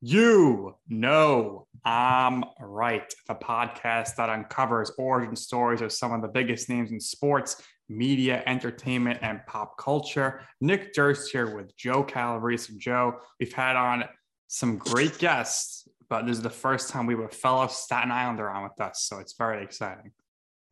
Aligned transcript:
You 0.00 0.76
know 0.88 1.66
I'm 1.84 2.44
right. 2.60 3.12
The 3.26 3.34
podcast 3.34 4.14
that 4.14 4.30
uncovers 4.30 4.92
origin 4.96 5.34
stories 5.34 5.80
of 5.80 5.90
some 5.90 6.12
of 6.12 6.22
the 6.22 6.28
biggest 6.28 6.68
names 6.68 6.92
in 6.92 7.00
sports, 7.00 7.60
media, 7.88 8.44
entertainment, 8.46 9.18
and 9.20 9.44
pop 9.48 9.76
culture. 9.76 10.42
Nick 10.60 10.94
Durst 10.94 11.32
here 11.32 11.56
with 11.56 11.76
Joe 11.76 12.04
Calabrese. 12.04 12.72
And 12.72 12.80
Joe, 12.80 13.14
we've 13.40 13.52
had 13.52 13.74
on 13.74 14.04
some 14.46 14.78
great 14.78 15.18
guests, 15.18 15.88
but 16.08 16.26
this 16.26 16.36
is 16.36 16.42
the 16.44 16.50
first 16.50 16.90
time 16.90 17.06
we 17.06 17.14
have 17.14 17.24
a 17.24 17.28
fellow 17.28 17.66
Staten 17.66 18.12
Islander 18.12 18.48
on 18.48 18.62
with 18.62 18.80
us. 18.80 19.02
So 19.02 19.18
it's 19.18 19.34
very 19.36 19.64
exciting. 19.64 20.12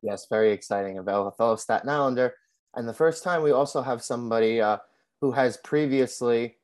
Yes, 0.02 0.28
very 0.30 0.52
exciting 0.52 1.00
a 1.00 1.02
fellow 1.02 1.56
Staten 1.56 1.88
Islander. 1.88 2.32
And 2.77 2.86
the 2.86 2.95
first 2.95 3.24
time 3.24 3.43
we 3.43 3.50
also 3.50 3.82
have 3.82 4.02
somebody 4.02 4.60
uh, 4.60 4.78
who 5.20 5.32
has 5.32 5.56
previously 5.56 6.56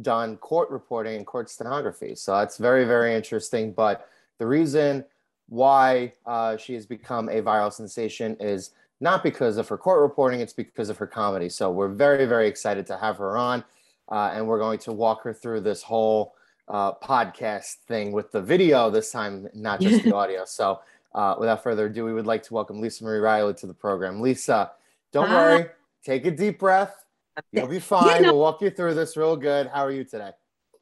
done 0.00 0.36
court 0.38 0.70
reporting 0.70 1.16
and 1.16 1.26
court 1.26 1.50
stenography. 1.50 2.14
So 2.14 2.32
that's 2.36 2.56
very, 2.56 2.84
very 2.84 3.14
interesting. 3.14 3.72
But 3.72 4.08
the 4.38 4.46
reason 4.46 5.04
why 5.48 6.12
uh, 6.26 6.56
she 6.56 6.74
has 6.74 6.86
become 6.86 7.28
a 7.28 7.42
viral 7.42 7.72
sensation 7.72 8.36
is 8.40 8.70
not 9.00 9.22
because 9.22 9.58
of 9.58 9.68
her 9.68 9.78
court 9.78 10.00
reporting, 10.00 10.40
it's 10.40 10.52
because 10.52 10.88
of 10.88 10.96
her 10.98 11.06
comedy. 11.06 11.48
So 11.48 11.70
we're 11.70 11.88
very, 11.88 12.26
very 12.26 12.48
excited 12.48 12.86
to 12.86 12.96
have 12.96 13.18
her 13.18 13.36
on. 13.36 13.62
Uh, 14.10 14.30
and 14.32 14.46
we're 14.46 14.58
going 14.58 14.78
to 14.78 14.92
walk 14.92 15.22
her 15.22 15.34
through 15.34 15.60
this 15.60 15.82
whole 15.82 16.34
uh, 16.68 16.92
podcast 16.94 17.76
thing 17.86 18.12
with 18.12 18.32
the 18.32 18.40
video 18.40 18.90
this 18.90 19.12
time, 19.12 19.48
not 19.54 19.80
just 19.80 20.02
the 20.02 20.14
audio. 20.14 20.44
So 20.44 20.80
uh, 21.14 21.36
without 21.38 21.62
further 21.62 21.86
ado, 21.86 22.04
we 22.04 22.14
would 22.14 22.26
like 22.26 22.42
to 22.44 22.54
welcome 22.54 22.80
Lisa 22.80 23.04
Marie 23.04 23.18
Riley 23.18 23.54
to 23.54 23.66
the 23.66 23.74
program. 23.74 24.20
Lisa, 24.20 24.70
don't 25.12 25.28
Hi. 25.28 25.34
worry, 25.34 25.66
take 26.04 26.26
a 26.26 26.30
deep 26.30 26.58
breath. 26.58 26.94
You'll 27.52 27.68
be 27.68 27.80
fine. 27.80 28.16
You 28.16 28.26
know, 28.26 28.32
we'll 28.32 28.42
walk 28.42 28.62
you 28.62 28.70
through 28.70 28.94
this 28.94 29.16
real 29.16 29.36
good. 29.36 29.68
How 29.68 29.84
are 29.84 29.92
you 29.92 30.04
today? 30.04 30.30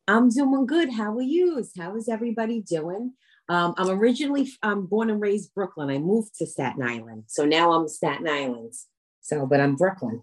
I'm 0.08 0.30
doing 0.30 0.66
good. 0.66 0.92
How 0.92 1.14
are 1.16 1.22
you? 1.22 1.64
How 1.78 1.96
is 1.96 2.08
everybody 2.08 2.62
doing? 2.62 3.12
Um, 3.48 3.74
I'm 3.76 3.90
originally 3.90 4.48
I'm 4.62 4.86
born 4.86 5.10
and 5.10 5.20
raised 5.20 5.54
Brooklyn. 5.54 5.90
I 5.90 5.98
moved 5.98 6.36
to 6.38 6.46
Staten 6.46 6.82
Island, 6.82 7.24
so 7.26 7.44
now 7.44 7.72
I'm 7.72 7.88
Staten 7.88 8.28
Island. 8.28 8.72
So, 9.20 9.46
but 9.46 9.60
I'm 9.60 9.76
Brooklyn. 9.76 10.22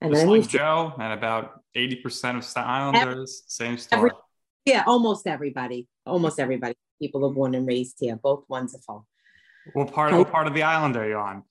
And 0.00 0.12
Just 0.12 0.26
I 0.26 0.28
like 0.28 0.48
Joe 0.48 0.92
and 0.98 1.12
about 1.12 1.62
80% 1.76 2.38
of 2.38 2.44
Staten 2.44 2.70
Islanders, 2.70 3.44
every, 3.60 3.70
same 3.76 3.78
story. 3.78 3.98
Every, 3.98 4.10
yeah, 4.66 4.84
almost 4.86 5.26
everybody. 5.26 5.88
Almost 6.06 6.38
everybody. 6.38 6.74
People 7.00 7.24
are 7.26 7.32
born 7.32 7.54
and 7.54 7.66
raised 7.66 7.96
here. 8.00 8.16
Both 8.16 8.44
wonderful. 8.48 9.06
What 9.72 9.92
part, 9.92 10.12
what 10.12 10.30
part 10.30 10.46
of 10.46 10.54
the 10.54 10.62
island 10.62 10.96
are 10.96 11.08
you 11.08 11.16
on? 11.16 11.42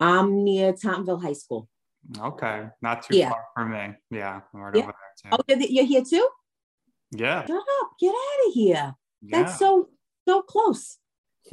I'm 0.00 0.44
near 0.44 0.72
Tottenville 0.72 1.22
High 1.22 1.32
School. 1.32 1.68
Okay, 2.18 2.66
not 2.82 3.02
too 3.02 3.16
yeah. 3.16 3.30
far 3.30 3.44
from 3.54 3.72
me. 3.72 3.94
Yeah, 4.10 4.40
I'm 4.54 4.60
right 4.60 4.74
yeah. 4.74 4.82
over 4.82 4.94
there 5.22 5.30
too. 5.30 5.36
Oh, 5.38 5.66
you're 5.68 5.84
here 5.84 6.04
too? 6.04 6.28
Yeah. 7.12 7.46
Shut 7.46 7.56
up! 7.56 7.90
Get 7.98 8.10
out 8.10 8.48
of 8.48 8.54
here. 8.54 8.94
Yeah. 9.22 9.42
That's 9.42 9.58
so 9.58 9.88
so 10.28 10.42
close. 10.42 10.98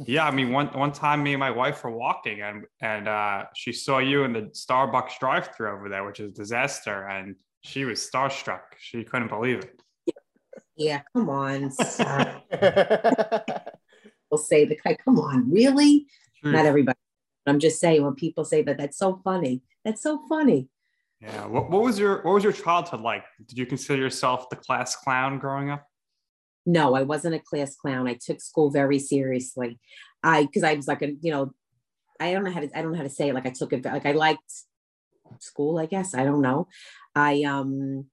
Yeah, 0.06 0.26
I 0.26 0.30
mean, 0.30 0.52
one 0.52 0.66
one 0.68 0.92
time, 0.92 1.22
me 1.22 1.32
and 1.32 1.40
my 1.40 1.50
wife 1.50 1.82
were 1.84 1.90
walking, 1.90 2.42
and 2.42 2.64
and 2.80 3.08
uh, 3.08 3.44
she 3.54 3.72
saw 3.72 3.98
you 3.98 4.24
in 4.24 4.32
the 4.32 4.50
Starbucks 4.52 5.18
drive-through 5.18 5.72
over 5.72 5.88
there, 5.88 6.04
which 6.04 6.20
is 6.20 6.30
a 6.30 6.34
disaster, 6.34 7.06
and 7.08 7.36
she 7.62 7.84
was 7.84 8.08
starstruck. 8.08 8.60
She 8.78 9.04
couldn't 9.04 9.28
believe 9.28 9.58
it. 9.58 9.80
Yeah, 10.76 11.02
come 11.14 11.28
on. 11.28 11.72
we'll 14.30 14.38
say 14.38 14.64
the 14.64 14.76
guy, 14.82 14.96
come 15.04 15.18
on, 15.20 15.50
really? 15.50 16.06
True. 16.40 16.52
Not 16.52 16.66
everybody. 16.66 16.98
I'm 17.46 17.58
just 17.58 17.80
saying 17.80 18.02
when 18.02 18.14
people 18.14 18.44
say 18.44 18.62
that, 18.62 18.78
that's 18.78 18.98
so 18.98 19.20
funny. 19.22 19.62
That's 19.84 20.02
so 20.02 20.22
funny. 20.28 20.68
Yeah. 21.20 21.46
What, 21.46 21.70
what 21.70 21.82
was 21.82 21.98
your 21.98 22.22
what 22.22 22.34
was 22.34 22.44
your 22.44 22.52
childhood 22.52 23.00
like? 23.00 23.24
Did 23.46 23.58
you 23.58 23.66
consider 23.66 24.00
yourself 24.00 24.48
the 24.50 24.56
class 24.56 24.96
clown 24.96 25.38
growing 25.38 25.70
up? 25.70 25.86
No, 26.66 26.94
I 26.94 27.02
wasn't 27.02 27.34
a 27.34 27.38
class 27.38 27.76
clown. 27.76 28.08
I 28.08 28.14
took 28.14 28.40
school 28.40 28.70
very 28.70 28.98
seriously. 28.98 29.78
I 30.22 30.44
because 30.44 30.62
I 30.62 30.74
was 30.74 30.88
like 30.88 31.02
a 31.02 31.12
you 31.20 31.30
know, 31.30 31.52
I 32.20 32.32
don't 32.32 32.44
know 32.44 32.50
how 32.50 32.60
to 32.60 32.70
I 32.76 32.82
don't 32.82 32.92
know 32.92 32.98
how 32.98 33.04
to 33.04 33.10
say 33.10 33.28
it. 33.28 33.34
Like 33.34 33.46
I 33.46 33.50
took 33.50 33.72
it 33.72 33.84
like 33.84 34.06
I 34.06 34.12
liked 34.12 34.52
school. 35.38 35.78
I 35.78 35.86
guess 35.86 36.14
I 36.14 36.24
don't 36.24 36.42
know. 36.42 36.68
I 37.14 37.42
um 37.42 38.06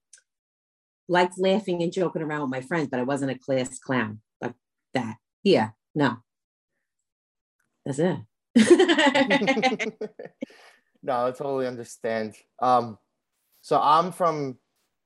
liked 1.08 1.38
laughing 1.38 1.82
and 1.82 1.92
joking 1.92 2.22
around 2.22 2.42
with 2.42 2.50
my 2.50 2.60
friends, 2.60 2.88
but 2.90 3.00
I 3.00 3.04
wasn't 3.04 3.32
a 3.32 3.38
class 3.38 3.78
clown 3.78 4.20
like 4.40 4.54
that. 4.94 5.16
Yeah, 5.42 5.70
no. 5.94 6.18
That's 7.84 7.98
it. 7.98 8.18
no, 11.02 11.26
I 11.26 11.30
totally 11.30 11.66
understand. 11.66 12.34
Um, 12.60 12.98
so 13.60 13.80
I'm 13.80 14.12
from, 14.12 14.58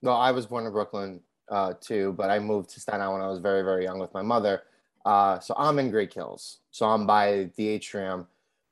well, 0.02 0.16
I 0.16 0.30
was 0.32 0.46
born 0.46 0.66
in 0.66 0.72
Brooklyn 0.72 1.20
uh, 1.48 1.74
too, 1.80 2.14
but 2.16 2.30
I 2.30 2.38
moved 2.38 2.70
to 2.70 2.80
Staten 2.80 3.00
Island 3.00 3.20
when 3.20 3.26
I 3.26 3.30
was 3.30 3.38
very, 3.38 3.62
very 3.62 3.84
young 3.84 3.98
with 3.98 4.12
my 4.14 4.22
mother. 4.22 4.62
Uh, 5.04 5.38
so 5.38 5.54
I'm 5.56 5.78
in 5.78 5.90
Great 5.90 6.10
Kills. 6.12 6.58
So 6.70 6.86
I'm 6.86 7.06
by 7.06 7.50
the 7.56 7.68
atrium 7.68 8.26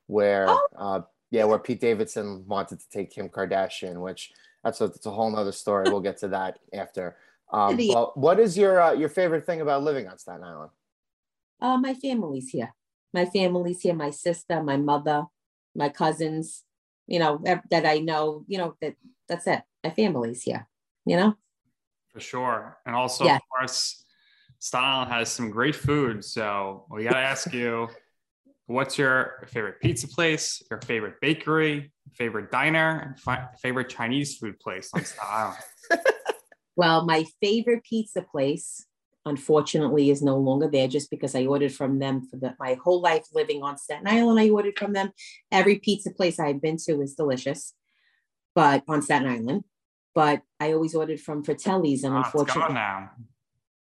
where, 0.07 0.47
oh. 0.49 0.67
uh, 0.77 1.01
yeah, 1.31 1.45
where 1.45 1.59
Pete 1.59 1.79
Davidson 1.79 2.45
wanted 2.47 2.79
to 2.79 2.89
take 2.89 3.11
Kim 3.11 3.29
Kardashian, 3.29 4.01
which 4.01 4.31
that's 4.63 4.81
a, 4.81 4.87
that's 4.87 5.05
a 5.05 5.11
whole 5.11 5.31
nother 5.31 5.51
story. 5.51 5.89
We'll 5.89 6.01
get 6.01 6.17
to 6.17 6.27
that 6.29 6.59
after. 6.73 7.15
Um, 7.51 7.77
but 7.93 8.17
what 8.17 8.39
is 8.39 8.57
your 8.57 8.81
uh, 8.81 8.93
your 8.93 9.09
favorite 9.09 9.45
thing 9.45 9.61
about 9.61 9.83
living 9.83 10.07
on 10.07 10.17
Staten 10.17 10.43
Island? 10.43 10.71
Uh, 11.61 11.77
my 11.77 11.93
family's 11.93 12.49
here. 12.49 12.73
My 13.15 13.25
family's 13.25 13.79
here. 13.79 13.93
My 13.95 14.11
sister, 14.11 14.61
my 14.61 14.75
mother, 14.75 15.23
my 15.73 15.87
cousins. 15.87 16.65
You 17.07 17.19
know 17.19 17.39
that 17.71 17.85
I 17.85 17.99
know. 17.99 18.43
You 18.47 18.57
know 18.57 18.75
that 18.81 18.95
that's 19.27 19.47
it. 19.47 19.61
My 19.83 19.91
family's 19.91 20.43
here. 20.43 20.67
You 21.05 21.15
know. 21.15 21.35
For 22.11 22.19
sure, 22.19 22.77
and 22.85 22.93
also 22.93 23.23
yeah. 23.23 23.37
of 23.37 23.41
course, 23.49 24.03
Staten 24.59 24.89
Island 24.89 25.11
has 25.13 25.31
some 25.31 25.49
great 25.49 25.75
food. 25.75 26.25
So 26.25 26.85
we 26.91 27.05
got 27.05 27.13
to 27.13 27.17
ask 27.33 27.53
you, 27.53 27.87
what's 28.65 28.97
your 28.97 29.47
favorite 29.47 29.79
pizza 29.81 30.09
place? 30.09 30.61
Your 30.69 30.81
favorite 30.81 31.21
bakery? 31.21 31.93
Favorite 32.15 32.51
diner? 32.51 32.99
And 33.05 33.19
fi- 33.19 33.47
favorite 33.61 33.87
Chinese 33.87 34.37
food 34.37 34.59
place 34.59 34.89
on 34.93 35.05
Staten 35.05 35.29
Island? 35.31 35.63
Well, 36.77 37.05
my 37.05 37.25
favorite 37.41 37.85
pizza 37.85 38.21
place, 38.21 38.85
unfortunately, 39.25 40.09
is 40.09 40.21
no 40.21 40.37
longer 40.37 40.69
there 40.69 40.87
just 40.87 41.09
because 41.09 41.35
I 41.35 41.45
ordered 41.45 41.73
from 41.73 41.99
them 41.99 42.21
for 42.21 42.37
the, 42.37 42.55
my 42.59 42.75
whole 42.83 43.01
life 43.01 43.25
living 43.33 43.63
on 43.63 43.77
Staten 43.77 44.07
Island. 44.07 44.39
I 44.39 44.49
ordered 44.49 44.77
from 44.77 44.93
them. 44.93 45.11
Every 45.51 45.79
pizza 45.79 46.11
place 46.11 46.39
I've 46.39 46.61
been 46.61 46.77
to 46.85 47.01
is 47.01 47.15
delicious, 47.15 47.73
but 48.53 48.83
on 48.87 49.01
Staten 49.01 49.27
Island. 49.27 49.63
But 50.13 50.43
I 50.59 50.73
always 50.73 50.95
ordered 50.95 51.19
from 51.19 51.43
Fratelli's, 51.43 52.03
and 52.03 52.13
oh, 52.13 52.17
unfortunately, 52.17 52.75
now. 52.75 53.09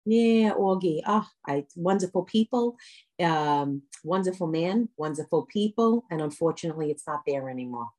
Yeah, 0.05 0.53
Augie. 0.53 1.01
Oh, 1.05 1.27
I 1.47 1.65
wonderful 1.75 2.23
people, 2.23 2.75
um, 3.21 3.83
wonderful 4.03 4.47
man, 4.47 4.89
wonderful 4.97 5.45
people, 5.45 6.05
and 6.09 6.21
unfortunately, 6.21 6.89
it's 6.89 7.05
not 7.05 7.21
there 7.27 7.49
anymore. 7.49 7.89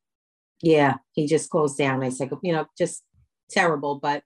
Yeah, 0.61 0.95
he 1.13 1.27
just 1.27 1.49
closed 1.49 1.77
down. 1.77 2.03
I 2.03 2.09
said, 2.09 2.29
you 2.43 2.53
know, 2.53 2.65
just 2.77 3.03
terrible, 3.49 3.99
but 3.99 4.23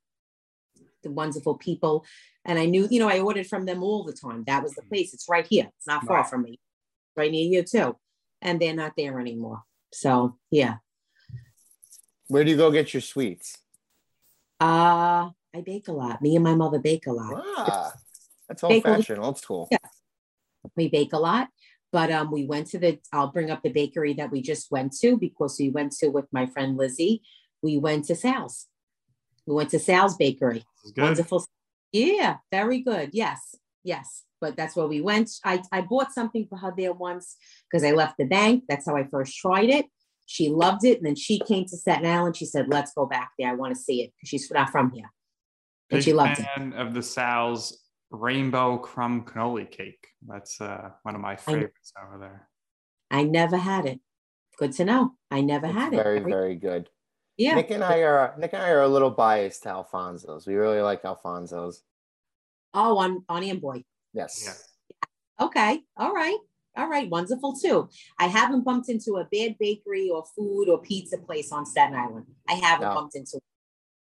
the 1.03 1.11
wonderful 1.11 1.55
people. 1.55 2.05
And 2.45 2.57
I 2.57 2.65
knew, 2.65 2.87
you 2.89 2.99
know, 2.99 3.09
I 3.09 3.19
ordered 3.19 3.47
from 3.47 3.65
them 3.65 3.83
all 3.83 4.03
the 4.03 4.13
time. 4.13 4.43
That 4.47 4.63
was 4.63 4.73
the 4.73 4.81
mm-hmm. 4.81 4.89
place. 4.89 5.13
It's 5.13 5.27
right 5.29 5.45
here. 5.47 5.69
It's 5.77 5.87
not 5.87 6.05
far 6.05 6.23
from 6.23 6.43
me. 6.43 6.59
Right 7.15 7.31
near 7.31 7.45
you 7.45 7.63
too. 7.63 7.97
And 8.41 8.59
they're 8.59 8.75
not 8.75 8.93
there 8.97 9.19
anymore. 9.19 9.63
So 9.93 10.37
yeah. 10.51 10.75
Where 12.27 12.43
do 12.43 12.51
you 12.51 12.57
go 12.57 12.71
get 12.71 12.93
your 12.93 13.01
sweets? 13.01 13.57
Uh 14.59 15.29
I 15.55 15.61
bake 15.65 15.87
a 15.87 15.91
lot. 15.91 16.21
Me 16.21 16.35
and 16.35 16.43
my 16.43 16.55
mother 16.55 16.79
bake 16.79 17.07
a 17.07 17.11
lot. 17.11 17.43
Ah, 17.57 17.91
that's 18.47 18.63
old 18.63 18.83
fashioned, 18.83 19.19
old 19.19 19.39
school. 19.39 19.67
Yeah. 19.71 19.77
We 20.75 20.89
bake 20.89 21.13
a 21.13 21.17
lot. 21.17 21.47
But 21.91 22.11
um, 22.11 22.31
we 22.31 22.45
went 22.45 22.67
to 22.67 22.79
the, 22.79 22.99
I'll 23.11 23.31
bring 23.31 23.49
up 23.49 23.63
the 23.63 23.71
bakery 23.71 24.13
that 24.13 24.31
we 24.31 24.41
just 24.41 24.71
went 24.71 24.93
to 24.99 25.17
because 25.17 25.57
we 25.59 25.69
went 25.69 25.93
to 25.93 26.09
with 26.09 26.25
my 26.31 26.45
friend 26.45 26.77
Lizzie. 26.77 27.23
We 27.63 27.77
went 27.77 28.05
to 28.05 28.15
Sal's. 28.15 28.67
We 29.49 29.55
went 29.55 29.71
to 29.71 29.79
Sal's 29.79 30.15
Bakery. 30.15 30.63
Wonderful. 30.95 31.43
Yeah, 31.91 32.37
very 32.51 32.81
good. 32.81 33.09
Yes, 33.13 33.55
yes. 33.83 34.23
But 34.39 34.55
that's 34.55 34.75
where 34.75 34.85
we 34.85 35.01
went. 35.01 35.31
I, 35.43 35.63
I 35.71 35.81
bought 35.81 36.13
something 36.13 36.45
for 36.47 36.57
her 36.59 36.71
there 36.77 36.93
once 36.93 37.35
because 37.65 37.83
I 37.83 37.91
left 37.91 38.19
the 38.19 38.25
bank. 38.25 38.65
That's 38.69 38.85
how 38.85 38.95
I 38.95 39.05
first 39.05 39.35
tried 39.35 39.71
it. 39.71 39.87
She 40.27 40.49
loved 40.49 40.85
it. 40.85 40.97
And 40.97 41.07
then 41.07 41.15
she 41.15 41.39
came 41.39 41.65
to 41.65 41.75
Staten 41.75 42.05
Island. 42.05 42.37
She 42.37 42.45
said, 42.45 42.67
let's 42.69 42.93
go 42.93 43.07
back 43.07 43.31
there. 43.39 43.49
I 43.49 43.55
want 43.55 43.75
to 43.75 43.81
see 43.81 44.03
it 44.03 44.13
because 44.15 44.29
she's 44.29 44.51
not 44.51 44.69
from 44.69 44.91
here. 44.91 45.11
And 45.89 45.97
Big 45.97 46.03
she 46.03 46.13
loved 46.13 46.37
fan 46.37 46.73
it. 46.73 46.79
of 46.79 46.93
the 46.93 47.01
Sal's 47.01 47.79
rainbow 48.11 48.77
crumb 48.77 49.25
cannoli 49.25 49.69
cake. 49.69 50.09
That's 50.27 50.61
uh, 50.61 50.91
one 51.01 51.15
of 51.15 51.21
my 51.21 51.35
favorites 51.35 51.91
I, 51.97 52.05
over 52.05 52.19
there. 52.19 52.47
I 53.09 53.23
never 53.23 53.57
had 53.57 53.87
it. 53.87 53.99
Good 54.59 54.73
to 54.73 54.85
know. 54.85 55.13
I 55.31 55.41
never 55.41 55.65
it's 55.65 55.75
had 55.75 55.91
very, 55.91 56.17
it. 56.17 56.19
Very, 56.19 56.31
very 56.31 56.55
good. 56.55 56.89
Yeah. 57.39 57.55
Nick 57.55 57.71
and 57.71 57.83
I 57.83 57.99
are 58.03 58.35
Nick 58.37 58.51
and 58.53 58.61
I 58.61 58.69
are 58.69 58.81
a 58.81 58.87
little 58.87 59.09
biased 59.09 59.63
to 59.63 59.69
Alfonso's. 59.69 60.45
We 60.45 60.55
really 60.55 60.81
like 60.81 61.05
Alfonso's. 61.05 61.81
Oh, 62.73 62.97
on 62.97 63.23
on 63.29 63.43
Amboy. 63.43 63.83
Yes. 64.13 64.43
Yeah. 64.45 65.45
Okay. 65.45 65.79
All 65.97 66.13
right. 66.13 66.37
All 66.77 66.87
right, 66.89 67.09
wonderful 67.09 67.53
too. 67.55 67.89
I 68.19 68.27
haven't 68.27 68.63
bumped 68.63 68.89
into 68.89 69.13
a 69.17 69.25
bad 69.31 69.55
bakery 69.59 70.09
or 70.09 70.23
food 70.35 70.69
or 70.69 70.79
pizza 70.81 71.17
place 71.17 71.51
on 71.51 71.65
Staten 71.65 71.95
Island. 71.95 72.25
I 72.47 72.53
haven't 72.53 72.87
No. 72.87 72.93
bumped 72.93 73.15
into. 73.15 73.39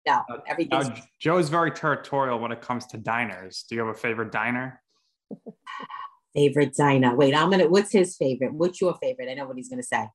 No, 0.07 0.23
uh, 0.31 0.39
everything's 0.47 0.89
Now, 0.89 0.97
Joe's 1.21 1.49
very 1.49 1.71
territorial 1.71 2.39
when 2.39 2.53
it 2.53 2.61
comes 2.61 2.87
to 2.87 2.99
diners. 2.99 3.65
Do 3.69 3.75
you 3.75 3.81
have 3.85 3.95
a 3.95 3.99
favorite 3.99 4.33
diner? 4.33 4.83
favorite 6.35 6.75
diner. 6.75 7.15
Wait, 7.15 7.35
I'm 7.35 7.51
gonna. 7.51 7.69
What's 7.69 7.93
his 7.93 8.17
favorite? 8.17 8.53
What's 8.55 8.81
your 8.81 8.95
favorite? 9.03 9.29
I 9.29 9.35
know 9.35 9.47
what 9.47 9.57
he's 9.57 9.69
gonna 9.69 9.83
say. 9.83 10.09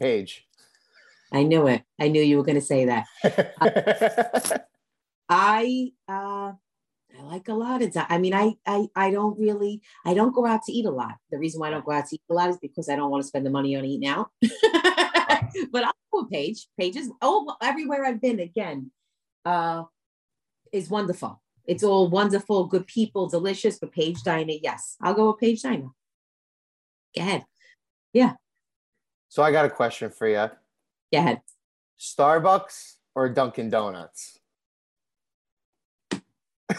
Page. 0.00 0.46
I 1.32 1.42
knew 1.44 1.66
it. 1.66 1.82
I 2.00 2.08
knew 2.08 2.22
you 2.22 2.36
were 2.36 2.44
gonna 2.44 2.60
say 2.60 2.86
that. 2.86 3.06
I 5.28 5.92
uh 6.08 6.52
I 7.18 7.22
like 7.22 7.48
a 7.48 7.54
lot 7.54 7.82
of 7.82 7.92
di- 7.92 8.06
I 8.08 8.18
mean 8.18 8.34
I 8.34 8.54
I 8.66 8.86
I 8.94 9.10
don't 9.10 9.38
really 9.38 9.82
I 10.04 10.14
don't 10.14 10.34
go 10.34 10.46
out 10.46 10.62
to 10.64 10.72
eat 10.72 10.86
a 10.86 10.90
lot. 10.90 11.14
The 11.30 11.38
reason 11.38 11.60
why 11.60 11.68
I 11.68 11.70
don't 11.70 11.84
go 11.84 11.92
out 11.92 12.06
to 12.06 12.16
eat 12.16 12.22
a 12.30 12.34
lot 12.34 12.50
is 12.50 12.58
because 12.58 12.88
I 12.88 12.96
don't 12.96 13.10
want 13.10 13.22
to 13.22 13.28
spend 13.28 13.46
the 13.46 13.50
money 13.50 13.76
on 13.76 13.84
eating 13.84 14.08
out. 14.08 14.30
but 14.40 15.84
I'll 15.84 15.92
go 16.12 16.22
with 16.22 16.30
Page. 16.30 16.68
Page 16.78 16.96
oh 17.20 17.56
everywhere 17.62 18.04
I've 18.04 18.20
been 18.20 18.40
again 18.40 18.90
uh 19.44 19.84
is 20.72 20.90
wonderful. 20.90 21.40
It's 21.64 21.84
all 21.84 22.08
wonderful, 22.08 22.66
good 22.66 22.86
people, 22.86 23.28
delicious, 23.28 23.78
but 23.78 23.92
Page 23.92 24.22
Diner, 24.22 24.54
yes. 24.62 24.96
I'll 25.00 25.14
go 25.14 25.28
with 25.28 25.38
Page 25.38 25.62
Diner. 25.62 25.90
Go 27.16 27.22
ahead. 27.22 27.44
Yeah. 28.12 28.32
So 29.28 29.42
I 29.42 29.52
got 29.52 29.64
a 29.64 29.70
question 29.70 30.10
for 30.10 30.26
you. 30.26 30.50
Go 31.12 31.18
ahead. 31.18 31.40
Starbucks 32.00 32.94
or 33.14 33.28
Dunkin' 33.28 33.70
Donuts? 33.70 34.38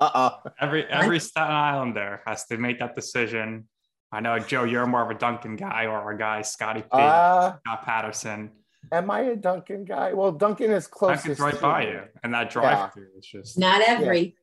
uh-oh. 0.00 0.30
Every 0.60 0.84
every 0.86 1.20
Staten 1.20 1.50
Islander 1.54 2.20
has 2.26 2.44
to 2.46 2.58
make 2.58 2.78
that 2.80 2.94
decision. 2.94 3.68
I 4.12 4.20
know 4.20 4.38
Joe, 4.38 4.64
you're 4.64 4.86
more 4.86 5.02
of 5.02 5.10
a 5.10 5.18
Dunkin' 5.18 5.56
guy 5.56 5.86
or 5.86 6.12
a 6.12 6.18
guy, 6.18 6.42
Scotty 6.42 6.82
P, 6.82 6.88
Uh, 6.92 7.54
Scott 7.66 7.84
Patterson. 7.84 8.50
am 8.92 9.10
I 9.10 9.20
a 9.22 9.36
Dunkin' 9.36 9.84
guy? 9.84 10.12
Well, 10.12 10.30
Dunkin' 10.32 10.70
is 10.70 10.86
closest. 10.86 11.24
Dunkin's 11.24 11.40
right 11.40 11.54
to 11.54 11.60
by 11.60 11.80
me. 11.86 11.90
you, 11.92 12.00
and 12.22 12.32
that 12.34 12.50
drive-through 12.50 13.08
is 13.18 13.26
just 13.26 13.58
Not 13.58 13.80
every 13.86 14.36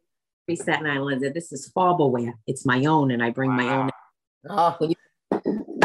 every 0.50 0.56
Staten 0.56 0.88
Islander. 0.88 1.30
This 1.30 1.52
is 1.54 1.72
Farberware. 1.76 2.34
It's 2.48 2.66
my 2.66 2.84
own, 2.86 3.12
and 3.12 3.24
I 3.24 3.30
bring 3.30 3.52
my 3.52 3.70
own 3.74 3.90
Ah, 4.50 4.76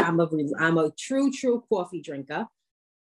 I'm 0.07 0.19
a 0.19 0.25
re- 0.25 0.53
I'm 0.57 0.77
a 0.77 0.89
true 0.91 1.31
true 1.31 1.63
coffee 1.69 2.01
drinker. 2.01 2.47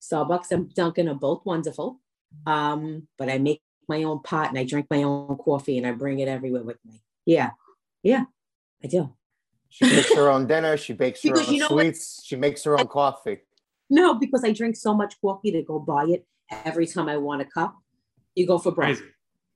Starbucks 0.02 0.50
and 0.50 0.72
Dunkin' 0.74 1.08
are 1.08 1.14
both 1.14 1.44
wonderful, 1.46 2.00
um, 2.46 3.06
but 3.18 3.28
I 3.30 3.38
make 3.38 3.62
my 3.88 4.02
own 4.02 4.20
pot 4.22 4.50
and 4.50 4.58
I 4.58 4.64
drink 4.64 4.86
my 4.90 5.02
own 5.04 5.36
coffee 5.38 5.78
and 5.78 5.86
I 5.86 5.92
bring 5.92 6.18
it 6.18 6.28
everywhere 6.28 6.62
with 6.64 6.78
me. 6.84 7.02
Yeah, 7.24 7.50
yeah, 8.02 8.24
I 8.82 8.88
do. 8.88 9.14
she 9.68 9.86
makes 9.86 10.12
her 10.14 10.28
own 10.30 10.46
dinner. 10.46 10.76
She 10.76 10.92
bakes 10.92 11.22
her 11.22 11.32
Because 11.32 11.48
own 11.48 11.54
you 11.54 11.60
know 11.60 11.68
what? 11.70 11.82
sweets. 11.84 12.22
She 12.24 12.36
makes 12.36 12.64
her 12.64 12.78
own 12.78 12.88
coffee. 12.88 13.38
No, 13.88 14.14
because 14.14 14.42
I 14.44 14.52
drink 14.52 14.76
so 14.76 14.94
much 14.94 15.20
coffee 15.20 15.52
to 15.52 15.62
go 15.62 15.78
buy 15.78 16.04
it 16.06 16.26
every 16.64 16.86
time 16.86 17.08
I 17.08 17.16
want 17.16 17.42
a 17.42 17.44
cup. 17.44 17.76
You 18.34 18.46
go 18.46 18.58
for 18.58 18.72
broke. 18.72 18.86
crazy. 18.88 19.04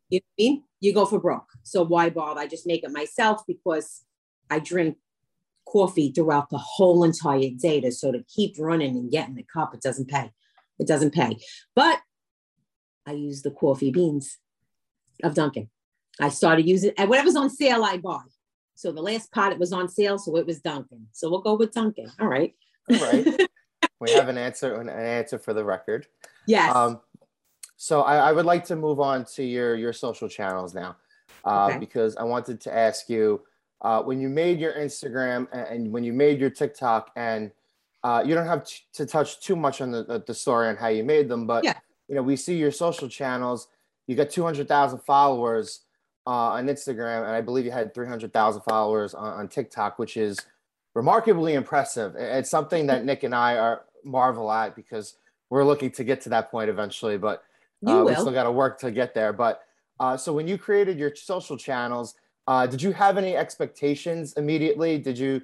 You 0.08 0.20
know 0.20 0.24
what 0.36 0.42
I 0.44 0.48
mean? 0.48 0.64
You 0.80 0.94
go 0.94 1.04
for 1.06 1.20
broke. 1.20 1.48
So 1.64 1.84
why 1.84 2.10
bother? 2.10 2.40
I 2.40 2.46
just 2.46 2.66
make 2.66 2.82
it 2.84 2.92
myself 2.92 3.42
because 3.46 4.04
I 4.48 4.58
drink 4.60 4.96
coffee 5.70 6.10
throughout 6.12 6.50
the 6.50 6.58
whole 6.58 7.04
entire 7.04 7.50
day. 7.56 7.80
To, 7.80 7.92
so 7.92 8.10
to 8.12 8.24
keep 8.34 8.56
running 8.58 8.96
and 8.96 9.10
getting 9.10 9.34
the 9.36 9.44
cup, 9.44 9.74
it 9.74 9.82
doesn't 9.82 10.08
pay. 10.08 10.32
It 10.78 10.86
doesn't 10.86 11.12
pay. 11.14 11.36
But 11.74 12.00
I 13.06 13.12
use 13.12 13.42
the 13.42 13.50
coffee 13.50 13.90
beans 13.90 14.38
of 15.22 15.34
Dunkin'. 15.34 15.68
I 16.20 16.28
started 16.28 16.66
using 16.66 16.92
and 16.98 17.08
whatever's 17.08 17.36
on 17.36 17.50
sale, 17.50 17.84
I 17.84 17.98
buy. 17.98 18.20
So 18.74 18.92
the 18.92 19.02
last 19.02 19.30
pot 19.32 19.52
it 19.52 19.58
was 19.58 19.72
on 19.72 19.88
sale, 19.88 20.18
so 20.18 20.36
it 20.36 20.46
was 20.46 20.60
Dunkin'. 20.60 21.06
So 21.12 21.30
we'll 21.30 21.42
go 21.42 21.54
with 21.54 21.72
Dunkin'. 21.72 22.10
All 22.20 22.28
right. 22.28 22.54
All 22.90 22.98
right. 22.98 23.26
we 24.00 24.10
have 24.12 24.28
an 24.28 24.38
answer 24.38 24.74
an 24.80 24.88
answer 24.88 25.38
for 25.38 25.52
the 25.54 25.64
record. 25.64 26.06
yes. 26.46 26.74
Um, 26.74 27.00
so 27.76 28.02
I, 28.02 28.16
I 28.28 28.32
would 28.32 28.44
like 28.44 28.64
to 28.66 28.76
move 28.76 29.00
on 29.00 29.24
to 29.36 29.42
your 29.42 29.74
your 29.76 29.92
social 29.92 30.28
channels 30.28 30.74
now, 30.74 30.96
uh, 31.44 31.66
Okay. 31.68 31.78
because 31.78 32.16
I 32.16 32.24
wanted 32.24 32.60
to 32.62 32.74
ask 32.74 33.08
you 33.08 33.42
uh, 33.82 34.02
when 34.02 34.20
you 34.20 34.28
made 34.28 34.60
your 34.60 34.72
Instagram 34.74 35.46
and, 35.52 35.90
when 35.92 36.04
you 36.04 36.12
made 36.12 36.38
your 36.40 36.50
TikTok, 36.50 37.10
and 37.16 37.50
uh, 38.04 38.22
you 38.24 38.34
don't 38.34 38.46
have 38.46 38.64
t- 38.64 38.80
to 38.94 39.06
touch 39.06 39.40
too 39.40 39.56
much 39.56 39.80
on 39.80 39.90
the, 39.90 40.04
the, 40.04 40.22
the 40.26 40.34
story 40.34 40.68
on 40.68 40.76
how 40.76 40.88
you 40.88 41.04
made 41.04 41.28
them, 41.28 41.46
but 41.46 41.64
Yeah. 41.64 41.74
you 42.08 42.14
know 42.14 42.22
we 42.22 42.36
see 42.36 42.56
your 42.56 42.72
social 42.72 43.08
channels. 43.08 43.68
You 44.06 44.16
got 44.16 44.30
two 44.30 44.42
hundred 44.42 44.68
thousand 44.68 45.00
followers 45.00 45.80
uh, 46.26 46.30
on 46.56 46.66
Instagram, 46.66 47.24
and 47.24 47.32
I 47.32 47.40
believe 47.40 47.64
you 47.64 47.70
had 47.70 47.94
three 47.94 48.08
hundred 48.08 48.32
thousand 48.32 48.62
followers 48.62 49.14
on, 49.14 49.32
on 49.40 49.48
TikTok, 49.48 49.98
which 49.98 50.16
is 50.16 50.38
remarkably 50.94 51.54
impressive. 51.54 52.16
It's 52.16 52.50
something 52.50 52.86
that 52.88 53.04
Nick 53.04 53.22
and 53.22 53.34
I 53.34 53.56
are 53.56 53.84
marvel 54.04 54.50
at 54.50 54.74
because 54.74 55.14
we're 55.50 55.64
looking 55.64 55.90
to 55.92 56.04
get 56.04 56.20
to 56.22 56.28
that 56.30 56.50
point 56.50 56.70
eventually, 56.70 57.18
but 57.18 57.44
uh, 57.86 58.02
we 58.06 58.12
still 58.14 58.32
got 58.32 58.44
to 58.44 58.52
work 58.52 58.78
to 58.80 58.90
get 58.90 59.14
there. 59.14 59.32
But 59.32 59.62
uh, 60.00 60.16
so 60.16 60.32
when 60.32 60.48
you 60.48 60.56
created 60.58 60.98
your 60.98 61.14
social 61.14 61.56
channels, 61.56 62.14
uh, 62.50 62.66
did 62.66 62.82
you 62.82 62.90
have 62.90 63.16
any 63.16 63.36
expectations 63.36 64.32
immediately? 64.32 64.98
Did 64.98 65.16
you 65.16 65.40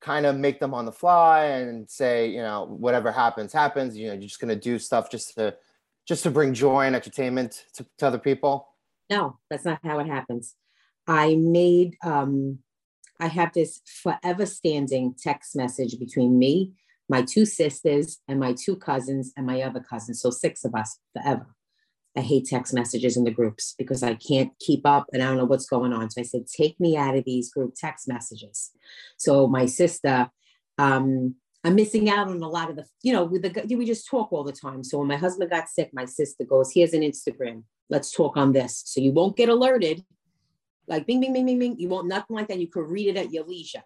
kind 0.00 0.24
of 0.24 0.38
make 0.38 0.58
them 0.58 0.72
on 0.72 0.86
the 0.86 0.92
fly 0.92 1.44
and 1.44 1.88
say, 1.90 2.30
you 2.30 2.40
know, 2.40 2.64
whatever 2.64 3.12
happens, 3.12 3.52
happens? 3.52 3.94
You 3.94 4.06
know, 4.06 4.14
you're 4.14 4.22
just 4.22 4.40
going 4.40 4.54
to 4.54 4.56
do 4.70 4.78
stuff 4.78 5.10
just 5.10 5.34
to 5.34 5.54
just 6.08 6.22
to 6.22 6.30
bring 6.30 6.54
joy 6.54 6.86
and 6.86 6.96
entertainment 6.96 7.66
to, 7.74 7.84
to 7.98 8.06
other 8.06 8.18
people. 8.18 8.68
No, 9.10 9.38
that's 9.50 9.66
not 9.66 9.80
how 9.84 9.98
it 9.98 10.06
happens. 10.06 10.54
I 11.06 11.34
made 11.34 11.98
um 12.02 12.60
I 13.20 13.26
have 13.26 13.52
this 13.52 13.82
forever 13.84 14.46
standing 14.46 15.14
text 15.14 15.56
message 15.56 15.98
between 15.98 16.38
me, 16.38 16.72
my 17.06 17.20
two 17.20 17.44
sisters, 17.44 18.18
and 18.28 18.40
my 18.40 18.54
two 18.54 18.76
cousins 18.76 19.30
and 19.36 19.44
my 19.46 19.60
other 19.60 19.80
cousin. 19.80 20.14
So 20.14 20.30
six 20.30 20.64
of 20.64 20.74
us 20.74 21.00
forever. 21.12 21.48
I 22.16 22.20
hate 22.20 22.46
text 22.46 22.72
messages 22.72 23.16
in 23.16 23.24
the 23.24 23.30
groups 23.30 23.74
because 23.76 24.02
I 24.02 24.14
can't 24.14 24.50
keep 24.58 24.86
up 24.86 25.06
and 25.12 25.22
I 25.22 25.26
don't 25.26 25.36
know 25.36 25.44
what's 25.44 25.68
going 25.68 25.92
on. 25.92 26.10
So 26.10 26.20
I 26.20 26.24
said, 26.24 26.46
take 26.46 26.78
me 26.80 26.96
out 26.96 27.16
of 27.16 27.24
these 27.24 27.52
group 27.52 27.74
text 27.76 28.08
messages. 28.08 28.70
So 29.18 29.46
my 29.46 29.66
sister, 29.66 30.30
um, 30.78 31.34
I'm 31.64 31.74
missing 31.74 32.08
out 32.08 32.28
on 32.28 32.40
a 32.42 32.48
lot 32.48 32.70
of 32.70 32.76
the, 32.76 32.86
you 33.02 33.12
know, 33.12 33.24
with 33.24 33.42
the 33.42 33.76
we 33.76 33.84
just 33.84 34.08
talk 34.08 34.32
all 34.32 34.44
the 34.44 34.52
time. 34.52 34.84
So 34.84 34.98
when 34.98 35.08
my 35.08 35.16
husband 35.16 35.50
got 35.50 35.68
sick, 35.68 35.90
my 35.92 36.04
sister 36.04 36.44
goes, 36.44 36.72
here's 36.72 36.94
an 36.94 37.02
Instagram. 37.02 37.64
Let's 37.90 38.12
talk 38.12 38.36
on 38.36 38.52
this. 38.52 38.82
So 38.86 39.00
you 39.00 39.12
won't 39.12 39.36
get 39.36 39.48
alerted. 39.48 40.04
Like 40.88 41.06
bing, 41.06 41.20
bing, 41.20 41.32
bing, 41.32 41.46
bing, 41.46 41.58
bing. 41.58 41.78
You 41.78 41.88
won't 41.88 42.06
nothing 42.06 42.36
like 42.36 42.48
that. 42.48 42.60
You 42.60 42.68
could 42.68 42.88
read 42.88 43.08
it 43.08 43.16
at 43.16 43.32
your 43.32 43.44
leisure. 43.44 43.82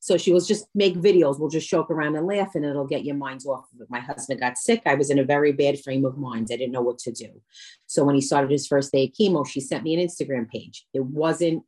So 0.00 0.16
she 0.16 0.32
was 0.32 0.46
just 0.46 0.66
make 0.74 0.94
videos. 0.94 1.40
We'll 1.40 1.48
just 1.48 1.68
joke 1.68 1.90
around 1.90 2.16
and 2.16 2.26
laugh, 2.26 2.54
and 2.54 2.64
it'll 2.64 2.86
get 2.86 3.04
your 3.04 3.16
minds 3.16 3.46
off 3.46 3.66
of 3.74 3.80
it. 3.80 3.90
My 3.90 4.00
husband 4.00 4.40
got 4.40 4.56
sick. 4.58 4.82
I 4.86 4.94
was 4.94 5.10
in 5.10 5.18
a 5.18 5.24
very 5.24 5.52
bad 5.52 5.80
frame 5.80 6.04
of 6.04 6.16
mind. 6.16 6.48
I 6.52 6.56
didn't 6.56 6.72
know 6.72 6.82
what 6.82 6.98
to 6.98 7.12
do. 7.12 7.42
So 7.86 8.04
when 8.04 8.14
he 8.14 8.20
started 8.20 8.50
his 8.50 8.66
first 8.66 8.92
day 8.92 9.04
of 9.04 9.10
chemo, 9.10 9.46
she 9.46 9.60
sent 9.60 9.82
me 9.82 9.94
an 9.94 10.06
Instagram 10.06 10.48
page. 10.48 10.86
It 10.94 11.04
wasn't 11.04 11.64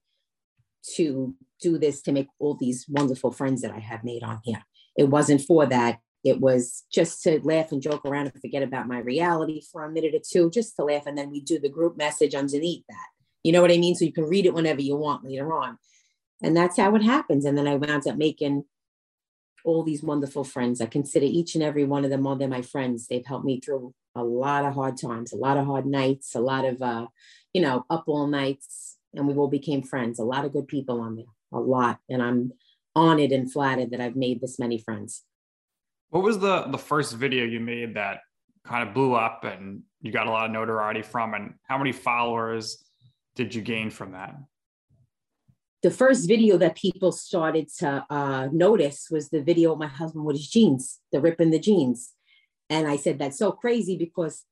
to 0.94 1.34
do 1.60 1.78
this 1.78 2.02
to 2.02 2.12
make 2.12 2.28
all 2.38 2.54
these 2.54 2.86
wonderful 2.88 3.32
friends 3.32 3.62
that 3.62 3.72
I 3.72 3.80
have 3.80 4.04
made 4.04 4.22
on 4.22 4.40
here. 4.44 4.62
It 4.96 5.04
wasn't 5.04 5.40
for 5.40 5.66
that. 5.66 5.98
It 6.24 6.40
was 6.40 6.84
just 6.92 7.22
to 7.22 7.40
laugh 7.44 7.72
and 7.72 7.80
joke 7.80 8.04
around 8.04 8.26
and 8.26 8.40
forget 8.40 8.62
about 8.62 8.88
my 8.88 8.98
reality 8.98 9.62
for 9.72 9.84
a 9.84 9.90
minute 9.90 10.14
or 10.14 10.20
two, 10.28 10.50
just 10.50 10.74
to 10.76 10.84
laugh. 10.84 11.06
And 11.06 11.16
then 11.16 11.30
we 11.30 11.40
do 11.40 11.58
the 11.58 11.68
group 11.68 11.96
message 11.96 12.34
underneath 12.34 12.84
that. 12.88 13.06
You 13.46 13.52
know 13.52 13.62
what 13.62 13.70
I 13.70 13.78
mean? 13.78 13.94
So 13.94 14.04
you 14.04 14.12
can 14.12 14.24
read 14.24 14.44
it 14.44 14.54
whenever 14.54 14.82
you 14.82 14.96
want 14.96 15.24
later 15.24 15.52
on. 15.52 15.78
And 16.42 16.56
that's 16.56 16.76
how 16.76 16.96
it 16.96 17.02
happens. 17.02 17.44
And 17.44 17.56
then 17.56 17.68
I 17.68 17.76
wound 17.76 18.04
up 18.08 18.16
making 18.16 18.64
all 19.64 19.84
these 19.84 20.02
wonderful 20.02 20.42
friends. 20.42 20.80
I 20.80 20.86
consider 20.86 21.26
each 21.26 21.54
and 21.54 21.62
every 21.62 21.84
one 21.84 22.04
of 22.04 22.10
them 22.10 22.26
all 22.26 22.34
they're 22.34 22.48
my 22.48 22.62
friends. 22.62 23.06
They've 23.06 23.24
helped 23.24 23.44
me 23.44 23.60
through 23.60 23.94
a 24.16 24.24
lot 24.24 24.64
of 24.64 24.74
hard 24.74 25.00
times, 25.00 25.32
a 25.32 25.36
lot 25.36 25.56
of 25.56 25.64
hard 25.64 25.86
nights, 25.86 26.34
a 26.34 26.40
lot 26.40 26.64
of, 26.64 26.82
uh, 26.82 27.06
you 27.52 27.62
know, 27.62 27.86
up 27.88 28.02
all 28.08 28.26
nights. 28.26 28.96
And 29.14 29.28
we 29.28 29.34
all 29.34 29.46
became 29.46 29.84
friends. 29.84 30.18
A 30.18 30.24
lot 30.24 30.44
of 30.44 30.52
good 30.52 30.66
people 30.66 31.00
on 31.00 31.14
there, 31.14 31.24
a 31.52 31.60
lot. 31.60 32.00
And 32.08 32.20
I'm 32.20 32.52
honored 32.96 33.30
and 33.30 33.50
flattered 33.50 33.92
that 33.92 34.00
I've 34.00 34.16
made 34.16 34.40
this 34.40 34.58
many 34.58 34.78
friends. 34.78 35.22
What 36.10 36.24
was 36.24 36.40
the 36.40 36.62
the 36.62 36.78
first 36.78 37.14
video 37.14 37.44
you 37.44 37.60
made 37.60 37.94
that 37.94 38.22
kind 38.64 38.88
of 38.88 38.92
blew 38.92 39.14
up 39.14 39.44
and 39.44 39.82
you 40.00 40.10
got 40.10 40.26
a 40.26 40.30
lot 40.30 40.46
of 40.46 40.50
notoriety 40.50 41.02
from? 41.02 41.34
And 41.34 41.54
how 41.68 41.78
many 41.78 41.92
followers 41.92 42.82
did 43.36 43.54
you 43.54 43.62
gain 43.62 43.90
from 43.90 44.12
that? 44.12 44.34
the 45.86 45.90
first 45.92 46.26
video 46.26 46.56
that 46.56 46.74
people 46.74 47.12
started 47.12 47.68
to 47.78 48.04
uh, 48.10 48.48
notice 48.50 49.06
was 49.08 49.28
the 49.28 49.40
video 49.40 49.72
of 49.72 49.78
my 49.78 49.86
husband 49.86 50.24
with 50.24 50.36
his 50.36 50.48
jeans, 50.48 50.98
the 51.12 51.20
rip 51.20 51.40
in 51.40 51.50
the 51.50 51.60
jeans. 51.60 52.12
And 52.68 52.88
I 52.88 52.96
said, 52.96 53.20
that's 53.20 53.38
so 53.38 53.52
crazy 53.52 53.96
because 53.96 54.42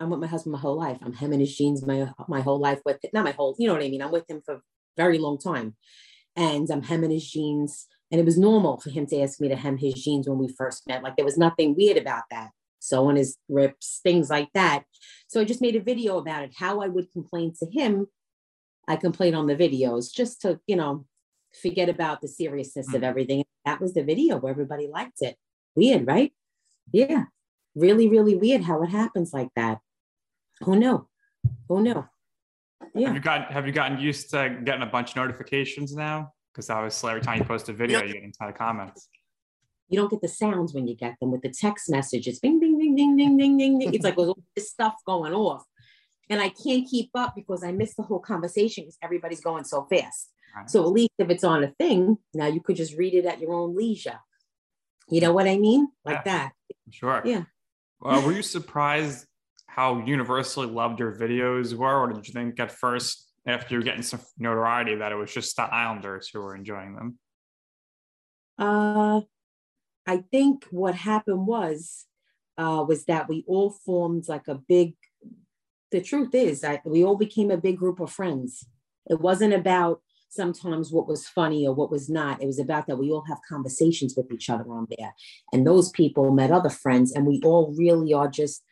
I'm 0.00 0.10
with 0.10 0.18
my 0.18 0.26
husband 0.26 0.52
my 0.52 0.58
whole 0.58 0.76
life. 0.76 0.98
I'm 1.00 1.12
hemming 1.12 1.38
his 1.38 1.56
jeans 1.56 1.86
my, 1.86 2.10
my 2.26 2.40
whole 2.40 2.58
life 2.58 2.80
with, 2.84 2.98
it. 3.04 3.12
not 3.12 3.24
my 3.24 3.30
whole, 3.30 3.54
you 3.56 3.68
know 3.68 3.74
what 3.74 3.84
I 3.84 3.88
mean? 3.88 4.02
I'm 4.02 4.10
with 4.10 4.28
him 4.28 4.42
for 4.44 4.54
a 4.54 4.62
very 4.96 5.18
long 5.18 5.38
time. 5.38 5.76
And 6.34 6.68
I'm 6.70 6.82
hemming 6.82 7.12
his 7.12 7.30
jeans. 7.30 7.86
And 8.10 8.20
it 8.20 8.24
was 8.24 8.36
normal 8.36 8.80
for 8.80 8.90
him 8.90 9.06
to 9.06 9.20
ask 9.20 9.40
me 9.40 9.48
to 9.48 9.56
hem 9.56 9.76
his 9.76 9.94
jeans 9.94 10.28
when 10.28 10.38
we 10.38 10.48
first 10.48 10.88
met. 10.88 11.04
Like 11.04 11.14
there 11.14 11.24
was 11.24 11.38
nothing 11.38 11.76
weird 11.76 11.98
about 11.98 12.24
that. 12.32 12.50
Sewing 12.84 13.16
his 13.16 13.36
rips, 13.48 14.00
things 14.02 14.28
like 14.28 14.50
that. 14.54 14.84
So 15.28 15.40
I 15.40 15.44
just 15.44 15.62
made 15.62 15.76
a 15.76 15.80
video 15.80 16.18
about 16.18 16.44
it, 16.44 16.52
how 16.56 16.80
I 16.80 16.88
would 16.88 17.10
complain 17.12 17.54
to 17.60 17.66
him 17.70 18.08
I 18.86 18.96
complain 18.96 19.34
on 19.34 19.46
the 19.46 19.56
videos 19.56 20.12
just 20.12 20.40
to, 20.42 20.60
you 20.66 20.76
know, 20.76 21.06
forget 21.62 21.88
about 21.88 22.20
the 22.20 22.28
seriousness 22.28 22.88
mm-hmm. 22.88 22.96
of 22.96 23.04
everything. 23.04 23.44
That 23.64 23.80
was 23.80 23.94
the 23.94 24.04
video 24.04 24.36
where 24.36 24.50
everybody 24.50 24.88
liked 24.88 25.22
it. 25.22 25.36
Weird, 25.74 26.06
right? 26.06 26.32
Yeah. 26.92 27.24
Really, 27.74 28.08
really 28.08 28.36
weird 28.36 28.62
how 28.62 28.82
it 28.82 28.88
happens 28.88 29.32
like 29.32 29.48
that. 29.56 29.78
Oh 30.66 30.74
no. 30.74 31.08
Oh 31.68 31.80
no. 31.80 32.06
Yeah. 32.94 33.08
Have 33.08 33.14
you 33.16 33.20
got 33.20 33.50
have 33.50 33.66
you 33.66 33.72
gotten 33.72 33.98
used 33.98 34.30
to 34.30 34.60
getting 34.64 34.82
a 34.82 34.86
bunch 34.86 35.10
of 35.10 35.16
notifications 35.16 35.94
now? 35.94 36.32
Because 36.52 36.70
obviously 36.70 37.10
every 37.10 37.22
time 37.22 37.38
you 37.38 37.44
post 37.44 37.68
a 37.68 37.72
video, 37.72 38.02
you 38.02 38.12
get 38.12 38.22
a 38.22 38.32
ton 38.38 38.48
of 38.50 38.54
comments. 38.54 39.08
You 39.88 39.98
don't 39.98 40.10
get 40.10 40.22
the 40.22 40.28
sounds 40.28 40.72
when 40.72 40.88
you 40.88 40.96
get 40.96 41.16
them 41.20 41.30
with 41.30 41.42
the 41.42 41.50
text 41.50 41.90
messages. 41.90 42.40
Bing, 42.40 42.58
bing, 42.58 42.78
bing, 42.78 42.96
ding, 42.96 43.16
ding, 43.16 43.36
ding, 43.36 43.58
ding, 43.58 43.78
ding. 43.78 43.94
It's 43.94 44.04
like 44.04 44.16
all 44.16 44.38
this 44.56 44.70
stuff 44.70 44.94
going 45.06 45.34
off. 45.34 45.64
And 46.30 46.40
I 46.40 46.48
can't 46.48 46.88
keep 46.88 47.10
up 47.14 47.34
because 47.34 47.62
I 47.62 47.72
miss 47.72 47.94
the 47.94 48.02
whole 48.02 48.18
conversation 48.18 48.84
because 48.84 48.98
everybody's 49.02 49.42
going 49.42 49.64
so 49.64 49.86
fast. 49.90 50.30
Right. 50.56 50.70
So 50.70 50.82
at 50.82 50.88
least 50.88 51.12
if 51.18 51.28
it's 51.28 51.44
on 51.44 51.64
a 51.64 51.72
thing, 51.78 52.16
now 52.32 52.46
you 52.46 52.60
could 52.60 52.76
just 52.76 52.96
read 52.96 53.14
it 53.14 53.26
at 53.26 53.40
your 53.40 53.52
own 53.52 53.76
leisure. 53.76 54.20
You 55.08 55.20
know 55.20 55.32
what 55.32 55.46
I 55.46 55.58
mean? 55.58 55.88
Like 56.04 56.22
yeah. 56.24 56.32
that. 56.32 56.52
Sure. 56.90 57.22
Yeah. 57.24 57.42
Well, 58.00 58.22
were 58.22 58.32
you 58.32 58.42
surprised 58.42 59.26
how 59.66 60.04
universally 60.04 60.66
loved 60.66 61.00
your 61.00 61.14
videos 61.14 61.74
were, 61.74 62.00
or 62.00 62.12
did 62.12 62.26
you 62.26 62.32
think 62.32 62.58
at 62.60 62.70
first, 62.70 63.32
after 63.46 63.74
you 63.74 63.80
were 63.80 63.84
getting 63.84 64.02
some 64.02 64.20
notoriety, 64.38 64.94
that 64.94 65.12
it 65.12 65.16
was 65.16 65.32
just 65.32 65.56
the 65.56 65.62
Islanders 65.62 66.30
who 66.32 66.40
were 66.40 66.54
enjoying 66.54 66.94
them? 66.94 67.18
Uh, 68.56 69.22
I 70.06 70.18
think 70.30 70.66
what 70.70 70.94
happened 70.94 71.46
was, 71.46 72.06
uh, 72.58 72.84
was 72.86 73.04
that 73.06 73.28
we 73.28 73.44
all 73.46 73.70
formed 73.70 74.28
like 74.28 74.48
a 74.48 74.54
big. 74.54 74.94
The 75.90 76.00
truth 76.00 76.34
is, 76.34 76.64
I, 76.64 76.80
we 76.84 77.04
all 77.04 77.16
became 77.16 77.50
a 77.50 77.56
big 77.56 77.76
group 77.78 78.00
of 78.00 78.10
friends. 78.10 78.66
It 79.08 79.20
wasn't 79.20 79.54
about 79.54 80.00
sometimes 80.28 80.92
what 80.92 81.06
was 81.06 81.28
funny 81.28 81.66
or 81.66 81.74
what 81.74 81.90
was 81.90 82.08
not. 82.08 82.42
It 82.42 82.46
was 82.46 82.58
about 82.58 82.86
that 82.86 82.96
we 82.96 83.10
all 83.10 83.24
have 83.28 83.38
conversations 83.48 84.14
with 84.16 84.30
each 84.32 84.50
other 84.50 84.64
on 84.70 84.88
there. 84.98 85.14
And 85.52 85.66
those 85.66 85.90
people 85.90 86.32
met 86.32 86.50
other 86.50 86.70
friends, 86.70 87.12
and 87.12 87.26
we 87.26 87.40
all 87.44 87.74
really 87.76 88.12
are 88.12 88.28
just 88.28 88.62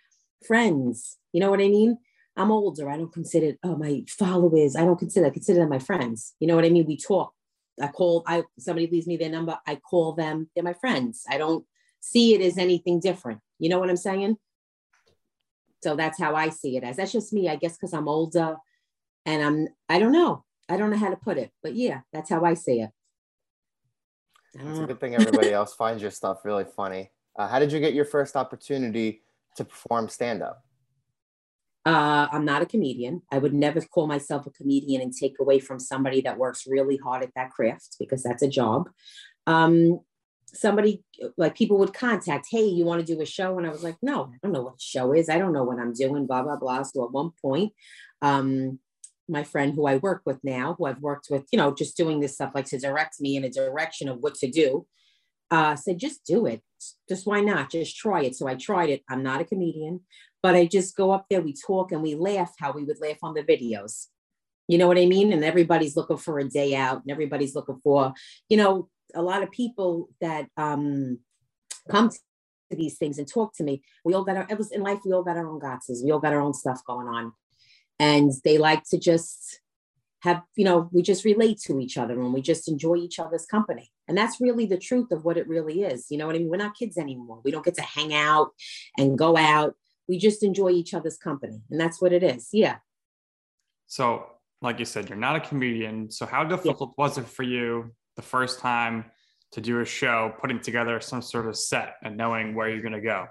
friends. 0.47 1.19
You 1.33 1.41
know 1.41 1.51
what 1.51 1.61
I 1.61 1.69
mean? 1.69 1.99
I'm 2.37 2.51
older. 2.51 2.89
I 2.89 2.97
don't 2.97 3.13
consider 3.13 3.57
oh 3.63 3.77
my 3.77 4.05
followers. 4.09 4.75
I 4.77 4.85
don't 4.85 4.99
consider 4.99 5.27
I 5.27 5.31
consider 5.31 5.61
them 5.61 5.69
my 5.69 5.79
friends. 5.79 6.35
You 6.41 6.49
know 6.49 6.57
what 6.57 6.65
I 6.65 6.71
mean? 6.71 6.87
We 6.87 6.97
talk. 6.97 7.33
I 7.81 7.89
call. 7.89 8.23
I 8.27 8.45
somebody 8.59 8.87
leaves 8.87 9.07
me 9.07 9.17
their 9.17 9.31
number. 9.31 9.59
I 9.67 9.77
call 9.77 10.13
them. 10.13 10.51
They're 10.55 10.65
my 10.65 10.75
friends. 10.75 11.25
I 11.29 11.39
don't 11.39 11.65
see 12.01 12.35
it 12.35 12.41
as 12.41 12.59
anything 12.59 13.01
different. 13.01 13.41
You 13.59 13.69
know 13.69 13.79
what 13.79 13.91
I'm 13.91 13.97
saying? 13.97 14.37
So 15.83 15.97
that's 15.97 16.19
how 16.19 16.35
I 16.35 16.51
see 16.51 16.77
it 16.77 16.85
as. 16.85 16.97
That's 16.97 17.13
just 17.13 17.33
me. 17.33 17.49
I 17.49 17.57
guess 17.57 17.77
because 17.77 17.93
I'm 17.93 18.09
older, 18.09 18.57
and 19.27 19.43
I'm. 19.43 19.69
I 19.89 19.99
don't 19.99 20.13
know. 20.13 20.45
I 20.69 20.77
don't 20.77 20.91
know 20.91 20.97
how 20.97 21.11
to 21.11 21.17
put 21.17 21.39
it, 21.39 21.51
but 21.63 21.75
yeah, 21.75 22.01
that's 22.13 22.31
how 22.31 22.45
I 22.45 22.55
see 22.55 22.81
it. 22.81 22.91
It's 24.55 24.79
a 24.79 24.87
good 24.87 25.01
thing 25.01 25.15
everybody 25.15 25.53
else 25.53 25.75
finds 25.75 26.03
your 26.03 26.11
stuff 26.11 26.45
really 26.45 26.65
funny. 26.65 27.11
Uh, 27.37 27.49
how 27.49 27.59
did 27.59 27.73
you 27.73 27.81
get 27.81 27.95
your 27.95 28.05
first 28.05 28.37
opportunity 28.37 29.23
to 29.57 29.65
perform 29.65 30.09
stand 30.09 30.43
up? 30.43 30.65
Uh, 31.85 32.29
I'm 32.31 32.45
not 32.45 32.63
a 32.63 32.67
comedian. 32.67 33.23
I 33.31 33.39
would 33.39 33.55
never 33.55 33.81
call 33.81 34.07
myself 34.07 34.47
a 34.47 34.51
comedian 34.51 35.03
and 35.03 35.13
take 35.13 35.41
away 35.41 35.59
from 35.59 35.81
somebody 35.81 36.21
that 36.23 36.39
works 36.39 36.67
really 36.67 36.97
hard 36.97 37.23
at 37.25 37.33
that 37.35 37.51
craft 37.51 37.97
because 37.99 38.23
that's 38.23 38.43
a 38.43 38.49
job. 38.49 38.89
Um, 39.47 40.01
somebody 40.55 41.03
like 41.37 41.57
people 41.57 41.79
would 41.79 41.95
contact, 41.95 42.47
hey, 42.51 42.65
you 42.65 42.85
want 42.85 43.05
to 43.05 43.15
do 43.15 43.21
a 43.21 43.27
show? 43.27 43.59
And 43.59 43.67
I 43.67 43.71
was 43.71 43.83
like, 43.83 43.97
no, 44.03 44.31
I 44.33 44.37
don't 44.43 44.53
know 44.53 44.63
what 44.63 44.81
show 44.81 45.13
is. 45.13 45.29
I 45.29 45.39
don't 45.39 45.53
know 45.53 45.65
what 45.65 45.79
I'm 45.79 45.93
doing, 45.93 46.27
blah, 46.27 46.43
blah, 46.43 46.57
blah. 46.57 46.83
So 46.83 47.05
at 47.05 47.13
one 47.13 47.31
point, 47.41 47.73
um, 48.21 48.79
my 49.29 49.45
friend 49.45 49.75
who 49.75 49.87
I 49.87 49.97
work 49.97 50.23
with 50.25 50.39
now, 50.45 50.75
who 50.77 50.85
I've 50.87 51.01
worked 51.01 51.29
with, 51.31 51.47
you 51.53 51.57
know, 51.57 51.75
just 51.75 51.97
doing 51.97 52.21
this 52.21 52.35
stuff 52.35 52.53
like 52.55 52.67
to 52.67 52.79
direct 52.79 53.21
me 53.21 53.37
in 53.37 53.45
a 53.45 53.51
direction 53.51 54.09
of 54.09 54.19
what 54.19 54.35
to 54.37 54.51
do, 54.51 54.87
uh, 55.51 55.77
said, 55.77 55.99
just 55.99 56.25
do 56.25 56.47
it. 56.47 56.63
Just 57.09 57.27
why 57.27 57.41
not? 57.41 57.71
Just 57.71 57.97
try 57.97 58.23
it. 58.23 58.37
So 58.37 58.47
I 58.47 58.55
tried 58.55 58.91
it. 58.91 59.03
I'm 59.09 59.23
not 59.23 59.41
a 59.41 59.45
comedian, 59.45 60.01
but 60.43 60.55
I 60.55 60.67
just 60.67 60.97
go 60.97 61.11
up 61.13 61.27
there, 61.31 61.41
we 61.41 61.55
talk 61.55 61.93
and 61.93 62.03
we 62.03 62.15
laugh 62.15 62.53
how 62.59 62.73
we 62.73 62.85
would 62.85 63.01
laugh 63.01 63.19
on 63.23 63.35
the 63.35 63.43
videos. 63.43 64.07
You 64.69 64.79
know 64.79 64.89
what 64.89 64.99
I 64.99 65.07
mean? 65.07 65.33
And 65.33 65.45
everybody's 65.45 65.97
looking 65.97 66.17
for 66.17 66.39
a 66.39 66.49
day 66.49 66.75
out 66.75 67.03
and 67.03 67.11
everybody's 67.11 67.55
looking 67.55 67.81
for, 67.83 68.13
you 68.49 68.57
know, 68.57 68.89
a 69.15 69.23
lot 69.23 69.43
of 69.43 69.51
people 69.51 70.09
that 70.21 70.47
um, 70.57 71.19
come 71.91 72.11
to 72.11 72.77
these 72.77 72.97
things 72.97 73.19
and 73.19 73.29
talk 73.29 73.55
to 73.57 73.65
me. 73.65 73.83
We 74.05 74.15
all 74.15 74.25
got 74.25 74.37
our, 74.37 74.47
it 74.49 74.59
was 74.59 74.73
in 74.73 74.83
life, 74.83 75.01
we 75.05 75.13
all 75.13 75.25
got 75.25 75.37
our 75.37 75.47
own 75.47 75.61
gotzes. 75.61 76.03
We 76.03 76.11
all 76.11 76.21
got 76.21 76.33
our 76.33 76.41
own 76.41 76.55
stuff 76.55 76.81
going 76.87 77.09
on 77.09 77.33
and 78.03 78.33
they 78.45 78.59
like 78.59 78.83
to 78.91 78.99
just 78.99 79.61
have 80.21 80.43
you 80.57 80.65
know 80.65 80.89
we 80.93 81.03
just 81.03 81.25
relate 81.25 81.59
to 81.59 81.81
each 81.81 81.97
other 81.97 82.21
and 82.21 82.33
we 82.33 82.43
just 82.43 82.69
enjoy 82.69 82.97
each 82.97 83.19
other's 83.19 83.47
company 83.47 83.91
and 84.09 84.19
that's 84.19 84.41
really 84.41 84.67
the 84.67 84.79
truth 84.79 85.11
of 85.13 85.25
what 85.25 85.37
it 85.37 85.49
really 85.49 85.83
is 85.83 86.07
you 86.11 86.19
know 86.19 86.27
what 86.27 86.35
i 86.35 86.39
mean 86.39 86.49
we're 86.49 86.57
not 86.57 86.77
kids 86.77 86.99
anymore 86.99 87.41
we 87.45 87.51
don't 87.51 87.65
get 87.65 87.75
to 87.75 87.83
hang 87.83 88.13
out 88.13 88.51
and 88.99 89.19
go 89.19 89.37
out 89.37 89.75
we 90.09 90.19
just 90.19 90.43
enjoy 90.43 90.71
each 90.71 90.95
other's 90.95 91.17
company 91.17 91.61
and 91.71 91.81
that's 91.81 92.01
what 92.01 92.13
it 92.13 92.23
is 92.23 92.49
yeah 92.53 92.77
so 93.87 94.27
like 94.61 94.79
you 94.79 94.85
said 94.85 95.09
you're 95.09 95.19
not 95.19 95.37
a 95.37 95.41
comedian 95.41 96.11
so 96.11 96.27
how 96.27 96.45
difficult 96.45 96.95
yeah. 96.97 97.05
was 97.05 97.19
it 97.19 97.27
for 97.27 97.43
you 97.43 97.93
the 98.17 98.23
first 98.23 98.61
time 98.61 99.05
to 99.51 99.61
do 99.61 99.81
a 99.81 99.85
show 99.85 100.33
putting 100.41 100.61
together 100.61 101.01
some 101.01 101.23
sort 101.23 101.47
of 101.47 101.57
set 101.57 101.97
and 102.03 102.17
knowing 102.17 102.55
where 102.55 102.69
you're 102.69 102.83
going 102.83 102.93
to 102.93 103.01
go 103.01 103.27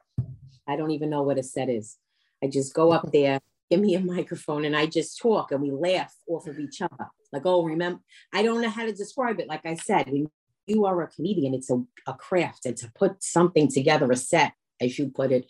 i 0.67 0.75
don't 0.75 0.91
even 0.91 1.09
know 1.09 1.23
what 1.23 1.37
a 1.37 1.43
set 1.43 1.69
is 1.69 1.97
i 2.43 2.47
just 2.47 2.73
go 2.73 2.91
up 2.91 3.11
there 3.13 3.39
give 3.71 3.79
me 3.79 3.95
a 3.95 4.01
microphone 4.01 4.65
and 4.65 4.75
I 4.75 4.85
just 4.85 5.17
talk 5.17 5.51
and 5.51 5.61
we 5.61 5.71
laugh 5.71 6.13
off 6.27 6.45
of 6.45 6.59
each 6.59 6.81
other. 6.81 7.07
Like, 7.31 7.45
oh, 7.45 7.63
remember, 7.63 8.01
I 8.33 8.43
don't 8.43 8.61
know 8.61 8.69
how 8.69 8.85
to 8.85 8.91
describe 8.91 9.39
it. 9.39 9.47
Like 9.47 9.65
I 9.65 9.75
said, 9.75 10.11
when 10.11 10.29
you 10.67 10.85
are 10.85 11.01
a 11.01 11.07
comedian, 11.07 11.53
it's 11.53 11.71
a, 11.71 11.81
a 12.05 12.13
craft 12.13 12.65
and 12.65 12.75
to 12.77 12.91
put 12.93 13.23
something 13.23 13.69
together, 13.69 14.11
a 14.11 14.17
set, 14.17 14.51
as 14.81 14.99
you 14.99 15.09
put 15.09 15.31
it, 15.31 15.45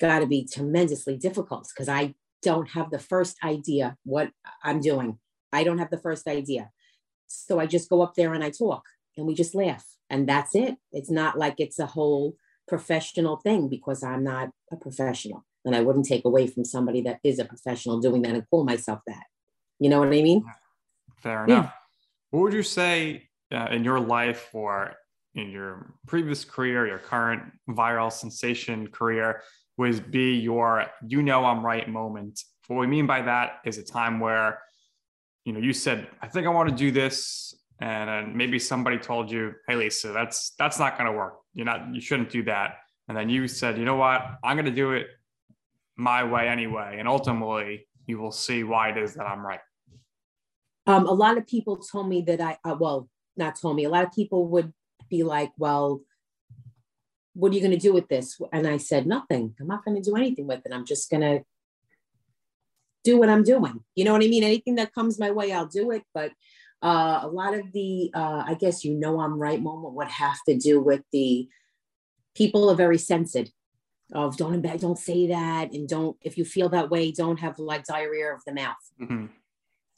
got 0.00 0.20
to 0.20 0.26
be 0.26 0.46
tremendously 0.50 1.16
difficult 1.16 1.68
because 1.74 1.88
I 1.88 2.14
don't 2.42 2.70
have 2.70 2.90
the 2.90 2.98
first 2.98 3.36
idea 3.42 3.96
what 4.04 4.30
I'm 4.62 4.80
doing. 4.80 5.18
I 5.52 5.64
don't 5.64 5.78
have 5.78 5.90
the 5.90 5.98
first 5.98 6.26
idea. 6.26 6.70
So 7.26 7.58
I 7.58 7.66
just 7.66 7.88
go 7.88 8.02
up 8.02 8.14
there 8.14 8.34
and 8.34 8.44
I 8.44 8.50
talk 8.50 8.82
and 9.16 9.26
we 9.26 9.34
just 9.34 9.54
laugh 9.54 9.86
and 10.10 10.28
that's 10.28 10.54
it. 10.54 10.76
It's 10.92 11.10
not 11.10 11.38
like 11.38 11.54
it's 11.58 11.78
a 11.78 11.86
whole 11.86 12.36
professional 12.68 13.36
thing 13.36 13.68
because 13.68 14.02
I'm 14.02 14.24
not 14.24 14.50
a 14.72 14.76
professional 14.76 15.44
and 15.64 15.74
I 15.74 15.80
wouldn't 15.80 16.06
take 16.06 16.24
away 16.24 16.46
from 16.46 16.64
somebody 16.64 17.00
that 17.02 17.20
is 17.24 17.38
a 17.38 17.44
professional 17.44 18.00
doing 18.00 18.22
that 18.22 18.34
and 18.34 18.48
call 18.50 18.64
myself 18.64 19.00
that. 19.06 19.24
You 19.78 19.88
know 19.88 20.00
what 20.00 20.08
I 20.08 20.22
mean? 20.22 20.44
Fair 21.18 21.44
enough. 21.44 21.64
Yeah. 21.64 21.70
What 22.30 22.40
would 22.42 22.52
you 22.52 22.62
say 22.62 23.28
uh, 23.52 23.68
in 23.70 23.84
your 23.84 24.00
life 24.00 24.50
or 24.52 24.94
in 25.34 25.50
your 25.50 25.94
previous 26.06 26.44
career, 26.44 26.86
your 26.86 26.98
current 26.98 27.42
viral 27.68 28.12
sensation 28.12 28.86
career, 28.88 29.42
would 29.76 30.10
be 30.10 30.36
your 30.36 30.86
you 31.06 31.22
know 31.22 31.44
I'm 31.44 31.64
right 31.64 31.88
moment? 31.88 32.40
What 32.68 32.78
we 32.78 32.86
mean 32.86 33.06
by 33.06 33.22
that 33.22 33.60
is 33.64 33.78
a 33.78 33.84
time 33.84 34.20
where 34.20 34.60
you 35.44 35.52
know 35.52 35.60
you 35.60 35.72
said 35.72 36.08
I 36.22 36.28
think 36.28 36.46
I 36.46 36.50
want 36.50 36.68
to 36.68 36.74
do 36.74 36.90
this, 36.90 37.54
and 37.80 38.34
maybe 38.34 38.58
somebody 38.58 38.98
told 38.98 39.30
you, 39.30 39.52
"Hey, 39.68 39.76
Lisa, 39.76 40.12
that's 40.12 40.52
that's 40.58 40.78
not 40.78 40.96
going 40.98 41.10
to 41.10 41.16
work. 41.16 41.34
You're 41.54 41.66
not 41.66 41.94
you 41.94 42.00
shouldn't 42.00 42.30
do 42.30 42.42
that." 42.44 42.76
And 43.08 43.16
then 43.16 43.28
you 43.28 43.48
said, 43.48 43.76
"You 43.76 43.84
know 43.84 43.96
what? 43.96 44.22
I'm 44.42 44.56
going 44.56 44.64
to 44.66 44.70
do 44.70 44.92
it 44.92 45.08
my 45.96 46.24
way 46.24 46.48
anyway. 46.48 46.96
And 46.98 47.08
ultimately, 47.08 47.86
you 48.06 48.18
will 48.18 48.32
see 48.32 48.64
why 48.64 48.90
it 48.90 48.98
is 48.98 49.14
that 49.14 49.26
I'm 49.26 49.44
right. 49.44 49.60
Um, 50.86 51.06
a 51.06 51.12
lot 51.12 51.38
of 51.38 51.46
people 51.46 51.76
told 51.76 52.08
me 52.08 52.22
that 52.22 52.40
I, 52.40 52.58
uh, 52.64 52.76
well, 52.78 53.08
not 53.36 53.58
told 53.60 53.76
me, 53.76 53.84
a 53.84 53.90
lot 53.90 54.04
of 54.04 54.12
people 54.12 54.48
would 54.48 54.72
be 55.08 55.22
like, 55.22 55.50
well, 55.56 56.00
what 57.34 57.52
are 57.52 57.54
you 57.54 57.60
going 57.60 57.70
to 57.72 57.76
do 57.76 57.92
with 57.92 58.08
this? 58.08 58.40
And 58.52 58.66
I 58.66 58.76
said, 58.76 59.06
nothing. 59.06 59.54
I'm 59.60 59.66
not 59.66 59.84
going 59.84 60.00
to 60.00 60.10
do 60.10 60.16
anything 60.16 60.46
with 60.46 60.60
it. 60.64 60.72
I'm 60.72 60.86
just 60.86 61.10
going 61.10 61.20
to 61.20 61.42
do 63.02 63.18
what 63.18 63.28
I'm 63.28 63.42
doing. 63.42 63.80
You 63.94 64.04
know 64.04 64.12
what 64.12 64.22
I 64.22 64.28
mean? 64.28 64.44
Anything 64.44 64.76
that 64.76 64.94
comes 64.94 65.18
my 65.18 65.30
way, 65.30 65.52
I'll 65.52 65.66
do 65.66 65.90
it. 65.90 66.02
But 66.14 66.32
uh, 66.82 67.20
a 67.22 67.28
lot 67.28 67.54
of 67.54 67.72
the, 67.72 68.10
uh, 68.14 68.44
I 68.46 68.56
guess, 68.58 68.84
you 68.84 68.94
know, 68.94 69.20
I'm 69.20 69.38
right 69.38 69.60
moment 69.60 69.94
would 69.94 70.08
have 70.08 70.38
to 70.48 70.56
do 70.56 70.80
with 70.80 71.02
the 71.12 71.48
people 72.34 72.70
are 72.70 72.76
very 72.76 72.98
sensitive 72.98 73.52
of 74.12 74.36
don't 74.36 74.60
don't 74.78 74.98
say 74.98 75.28
that 75.28 75.72
and 75.72 75.88
don't 75.88 76.16
if 76.20 76.36
you 76.36 76.44
feel 76.44 76.68
that 76.68 76.90
way 76.90 77.10
don't 77.10 77.40
have 77.40 77.58
like 77.58 77.84
diarrhea 77.84 78.32
of 78.32 78.40
the 78.46 78.52
mouth 78.52 78.76
mm-hmm. 79.00 79.26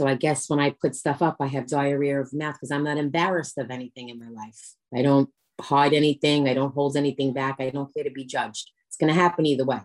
so 0.01 0.07
i 0.07 0.15
guess 0.15 0.49
when 0.49 0.61
i 0.61 0.71
put 0.71 0.95
stuff 0.95 1.23
up 1.23 1.37
i 1.41 1.47
have 1.47 1.67
diarrhea 1.67 2.21
of 2.21 2.31
the 2.31 2.39
mouth 2.39 2.55
because 2.55 2.71
i'm 2.71 2.85
not 2.85 2.99
embarrassed 2.99 3.59
of 3.59 3.71
anything 3.71 4.09
in 4.09 4.19
my 4.19 4.29
life 4.29 4.75
i 4.95 5.03
don't 5.03 5.29
hide 5.61 5.93
anything 5.93 6.49
i 6.49 6.55
don't 6.55 6.75
hold 6.75 6.97
anything 6.97 7.33
back 7.33 7.57
i 7.59 7.71
don't 7.71 7.93
care 7.95 8.05
to 8.05 8.11
be 8.11 8.25
judged 8.25 8.71
it's 8.89 8.97
going 8.97 9.13
to 9.13 9.19
happen 9.19 9.47
either 9.47 9.65
way 9.65 9.81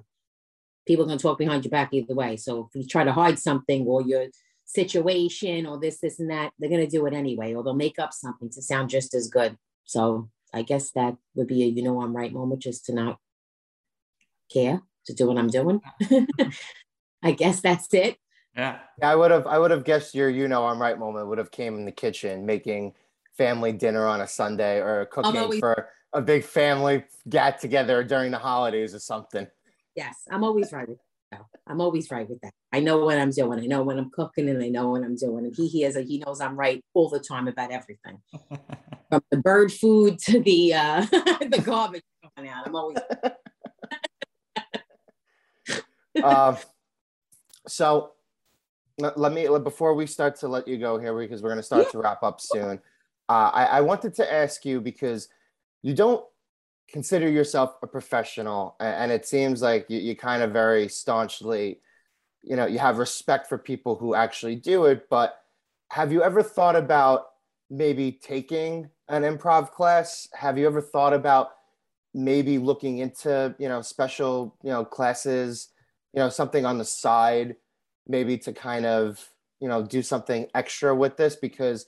people 0.87 1.03
are 1.03 1.07
going 1.07 1.17
to 1.17 1.21
talk 1.21 1.37
behind 1.37 1.63
your 1.63 1.71
back 1.71 1.93
either 1.93 2.13
way 2.13 2.35
so 2.35 2.69
if 2.73 2.81
you 2.81 2.87
try 2.87 3.03
to 3.03 3.13
hide 3.13 3.39
something 3.39 3.85
or 3.85 4.01
your 4.01 4.25
situation 4.65 5.65
or 5.65 5.79
this 5.79 5.99
this 5.99 6.19
and 6.19 6.29
that 6.29 6.51
they're 6.59 6.69
going 6.69 6.83
to 6.83 6.87
do 6.87 7.05
it 7.05 7.13
anyway 7.13 7.53
or 7.53 7.63
they'll 7.63 7.73
make 7.73 7.99
up 7.99 8.13
something 8.13 8.49
to 8.49 8.61
sound 8.61 8.89
just 8.89 9.13
as 9.13 9.27
good 9.27 9.57
so 9.85 10.29
i 10.53 10.61
guess 10.61 10.91
that 10.91 11.15
would 11.35 11.47
be 11.47 11.63
a 11.63 11.65
you 11.65 11.83
know 11.83 12.01
i'm 12.01 12.15
right 12.15 12.33
moment 12.33 12.61
just 12.61 12.85
to 12.85 12.93
not 12.93 13.17
care 14.51 14.81
to 15.05 15.13
do 15.13 15.27
what 15.27 15.37
I'm 15.37 15.47
doing. 15.47 15.81
I 17.23 17.31
guess 17.31 17.61
that's 17.61 17.93
it. 17.93 18.17
Yeah. 18.55 18.79
I 19.01 19.15
would 19.15 19.31
have 19.31 19.47
I 19.47 19.57
would 19.57 19.71
have 19.71 19.85
guessed 19.85 20.15
your 20.15 20.29
you 20.29 20.47
know 20.47 20.65
I'm 20.65 20.81
right 20.81 20.97
moment 20.97 21.27
would 21.27 21.37
have 21.37 21.51
came 21.51 21.75
in 21.75 21.85
the 21.85 21.91
kitchen 21.91 22.45
making 22.45 22.93
family 23.41 23.71
dinner 23.71 24.05
on 24.05 24.21
a 24.21 24.27
Sunday 24.27 24.79
or 24.79 25.07
cooking 25.07 25.35
always- 25.35 25.59
for 25.59 25.89
a 26.13 26.21
big 26.21 26.43
family 26.43 27.03
get 27.27 27.59
together 27.59 28.03
during 28.03 28.29
the 28.29 28.37
holidays 28.37 28.93
or 28.93 28.99
something. 28.99 29.47
Yes, 29.95 30.15
I'm 30.29 30.43
always 30.43 30.71
right 30.71 30.87
with 30.87 30.99
that. 31.31 31.41
I'm 31.65 31.81
always 31.81 32.11
right 32.11 32.29
with 32.29 32.39
that. 32.41 32.53
I 32.71 32.81
know 32.81 33.03
what 33.03 33.17
I'm 33.17 33.31
doing. 33.31 33.59
I 33.59 33.65
know 33.65 33.81
when 33.81 33.97
I'm 33.97 34.11
cooking 34.11 34.47
and 34.47 34.61
I 34.61 34.69
know 34.69 34.89
what 34.89 35.03
I'm 35.03 35.15
doing. 35.15 35.45
And 35.45 35.55
he 35.55 35.67
hears 35.67 35.95
it. 35.95 36.05
He 36.05 36.19
knows 36.19 36.39
I'm 36.39 36.55
right 36.55 36.83
all 36.93 37.09
the 37.09 37.19
time 37.19 37.47
about 37.47 37.71
everything. 37.71 38.21
From 39.09 39.23
the 39.31 39.37
bird 39.37 39.73
food 39.73 40.19
to 40.19 40.39
the 40.39 40.73
uh 40.73 41.01
the 41.11 41.61
garbage 41.65 42.03
going 42.35 42.47
out. 42.47 42.67
I'm 42.67 42.75
always 42.75 42.97
um, 46.23 46.57
so 47.67 48.11
let 48.99 49.17
let 49.17 49.33
me 49.33 49.47
before 49.59 49.93
we 49.95 50.05
start 50.05 50.35
to 50.41 50.47
let 50.47 50.67
you 50.67 50.77
go 50.77 50.99
here 50.99 51.17
because 51.17 51.41
we're 51.41 51.49
going 51.49 51.59
to 51.59 51.63
start 51.63 51.91
to 51.91 51.97
wrap 51.97 52.23
up 52.23 52.39
soon. 52.39 52.79
Uh, 53.31 53.49
I, 53.53 53.63
I 53.77 53.81
wanted 53.81 54.13
to 54.15 54.33
ask 54.33 54.65
you 54.65 54.81
because 54.81 55.29
you 55.83 55.93
don't 55.93 56.25
consider 56.91 57.29
yourself 57.29 57.75
a 57.81 57.87
professional, 57.87 58.75
and 58.81 59.09
it 59.09 59.25
seems 59.25 59.61
like 59.61 59.85
you, 59.87 59.99
you 59.99 60.17
kind 60.17 60.43
of 60.43 60.51
very 60.51 60.89
staunchly, 60.89 61.79
you 62.43 62.57
know, 62.57 62.65
you 62.65 62.79
have 62.79 62.97
respect 62.97 63.47
for 63.47 63.57
people 63.57 63.95
who 63.95 64.15
actually 64.15 64.57
do 64.57 64.83
it. 64.83 65.07
But 65.09 65.39
have 65.91 66.11
you 66.11 66.21
ever 66.21 66.43
thought 66.43 66.75
about 66.75 67.27
maybe 67.69 68.11
taking 68.11 68.89
an 69.07 69.21
improv 69.23 69.71
class? 69.71 70.27
Have 70.33 70.57
you 70.57 70.67
ever 70.67 70.81
thought 70.81 71.13
about 71.13 71.51
maybe 72.13 72.57
looking 72.57 72.97
into 72.97 73.55
you 73.57 73.69
know 73.69 73.81
special 73.81 74.57
you 74.61 74.71
know 74.71 74.83
classes? 74.83 75.69
you 76.13 76.19
know 76.19 76.29
something 76.29 76.65
on 76.65 76.77
the 76.77 76.83
side 76.85 77.55
maybe 78.05 78.37
to 78.37 78.51
kind 78.51 78.85
of 78.85 79.29
you 79.61 79.69
know 79.69 79.81
do 79.81 80.01
something 80.01 80.47
extra 80.53 80.93
with 80.93 81.15
this 81.15 81.37
because 81.37 81.85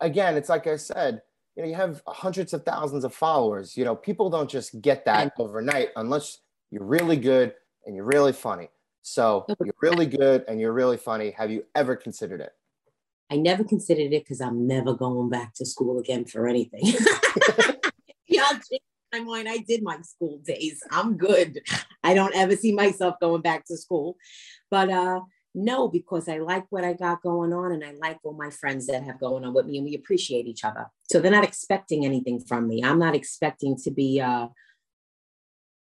again 0.00 0.36
it's 0.36 0.48
like 0.48 0.66
i 0.66 0.76
said 0.76 1.22
you 1.56 1.62
know 1.62 1.68
you 1.68 1.74
have 1.74 2.02
hundreds 2.06 2.52
of 2.52 2.64
thousands 2.64 3.04
of 3.04 3.14
followers 3.14 3.76
you 3.76 3.84
know 3.84 3.94
people 3.96 4.30
don't 4.30 4.50
just 4.50 4.80
get 4.80 5.04
that 5.04 5.32
overnight 5.38 5.88
unless 5.96 6.38
you're 6.70 6.84
really 6.84 7.16
good 7.16 7.54
and 7.86 7.94
you're 7.96 8.04
really 8.04 8.32
funny 8.32 8.68
so 9.02 9.44
you're 9.64 9.74
really 9.80 10.06
good 10.06 10.44
and 10.48 10.60
you're 10.60 10.72
really 10.72 10.96
funny 10.96 11.30
have 11.30 11.50
you 11.50 11.64
ever 11.74 11.96
considered 11.96 12.40
it 12.40 12.52
I 13.30 13.36
never 13.36 13.62
considered 13.62 14.12
it 14.14 14.24
because 14.24 14.40
I'm 14.40 14.66
never 14.66 14.94
going 14.94 15.28
back 15.28 15.52
to 15.56 15.66
school 15.66 15.98
again 15.98 16.24
for 16.24 16.48
anything. 16.48 16.80
change 18.70 18.82
my 19.12 19.20
mind. 19.20 19.48
I 19.48 19.58
did 19.58 19.82
my 19.82 20.00
school 20.02 20.38
days. 20.38 20.82
I'm 20.90 21.16
good. 21.16 21.60
I 22.02 22.14
don't 22.14 22.34
ever 22.34 22.56
see 22.56 22.72
myself 22.72 23.16
going 23.20 23.42
back 23.42 23.66
to 23.66 23.76
school. 23.76 24.16
But 24.70 24.90
uh 24.90 25.20
no, 25.58 25.88
because 25.88 26.28
I 26.28 26.38
like 26.38 26.64
what 26.70 26.84
I 26.84 26.92
got 26.92 27.22
going 27.22 27.52
on 27.52 27.72
and 27.72 27.84
I 27.84 27.92
like 28.00 28.18
all 28.22 28.34
my 28.34 28.50
friends 28.50 28.86
that 28.86 29.02
have 29.02 29.18
going 29.18 29.44
on 29.44 29.52
with 29.52 29.66
me 29.66 29.78
and 29.78 29.84
we 29.84 29.94
appreciate 29.94 30.46
each 30.46 30.64
other. 30.64 30.86
So 31.10 31.20
they're 31.20 31.32
not 31.32 31.44
expecting 31.44 32.04
anything 32.04 32.40
from 32.40 32.68
me. 32.68 32.84
I'm 32.84 32.98
not 32.98 33.14
expecting 33.14 33.76
to 33.84 33.90
be 33.90 34.20
uh 34.20 34.48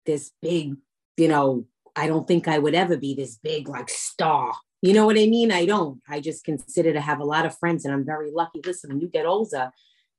this 0.06 0.32
big, 0.42 0.76
you 1.18 1.28
know, 1.28 1.66
I 1.96 2.08
don't 2.08 2.28
think 2.28 2.48
I 2.48 2.60
would 2.60 2.76
ever 2.76 2.98
be 2.98 3.16
this 3.16 3.38
big 3.38 3.68
like 3.68 3.90
star. 3.90 4.54
You 4.82 4.94
know 4.94 5.06
what 5.06 5.18
I 5.18 5.26
mean? 5.28 5.52
I 5.52 5.66
don't. 5.66 6.02
I 6.10 6.20
just 6.20 6.44
consider 6.44 6.94
to 6.94 7.02
have 7.02 7.20
a 7.20 7.26
lot 7.26 7.46
of 7.46 7.58
friends 7.58 7.86
and 7.86 7.94
I'm 7.94 8.06
very 8.06 8.32
lucky. 8.32 8.62
Listen, 8.66 8.90
when 8.90 9.02
you 9.02 9.08
get 9.08 9.26
older, 9.26 9.72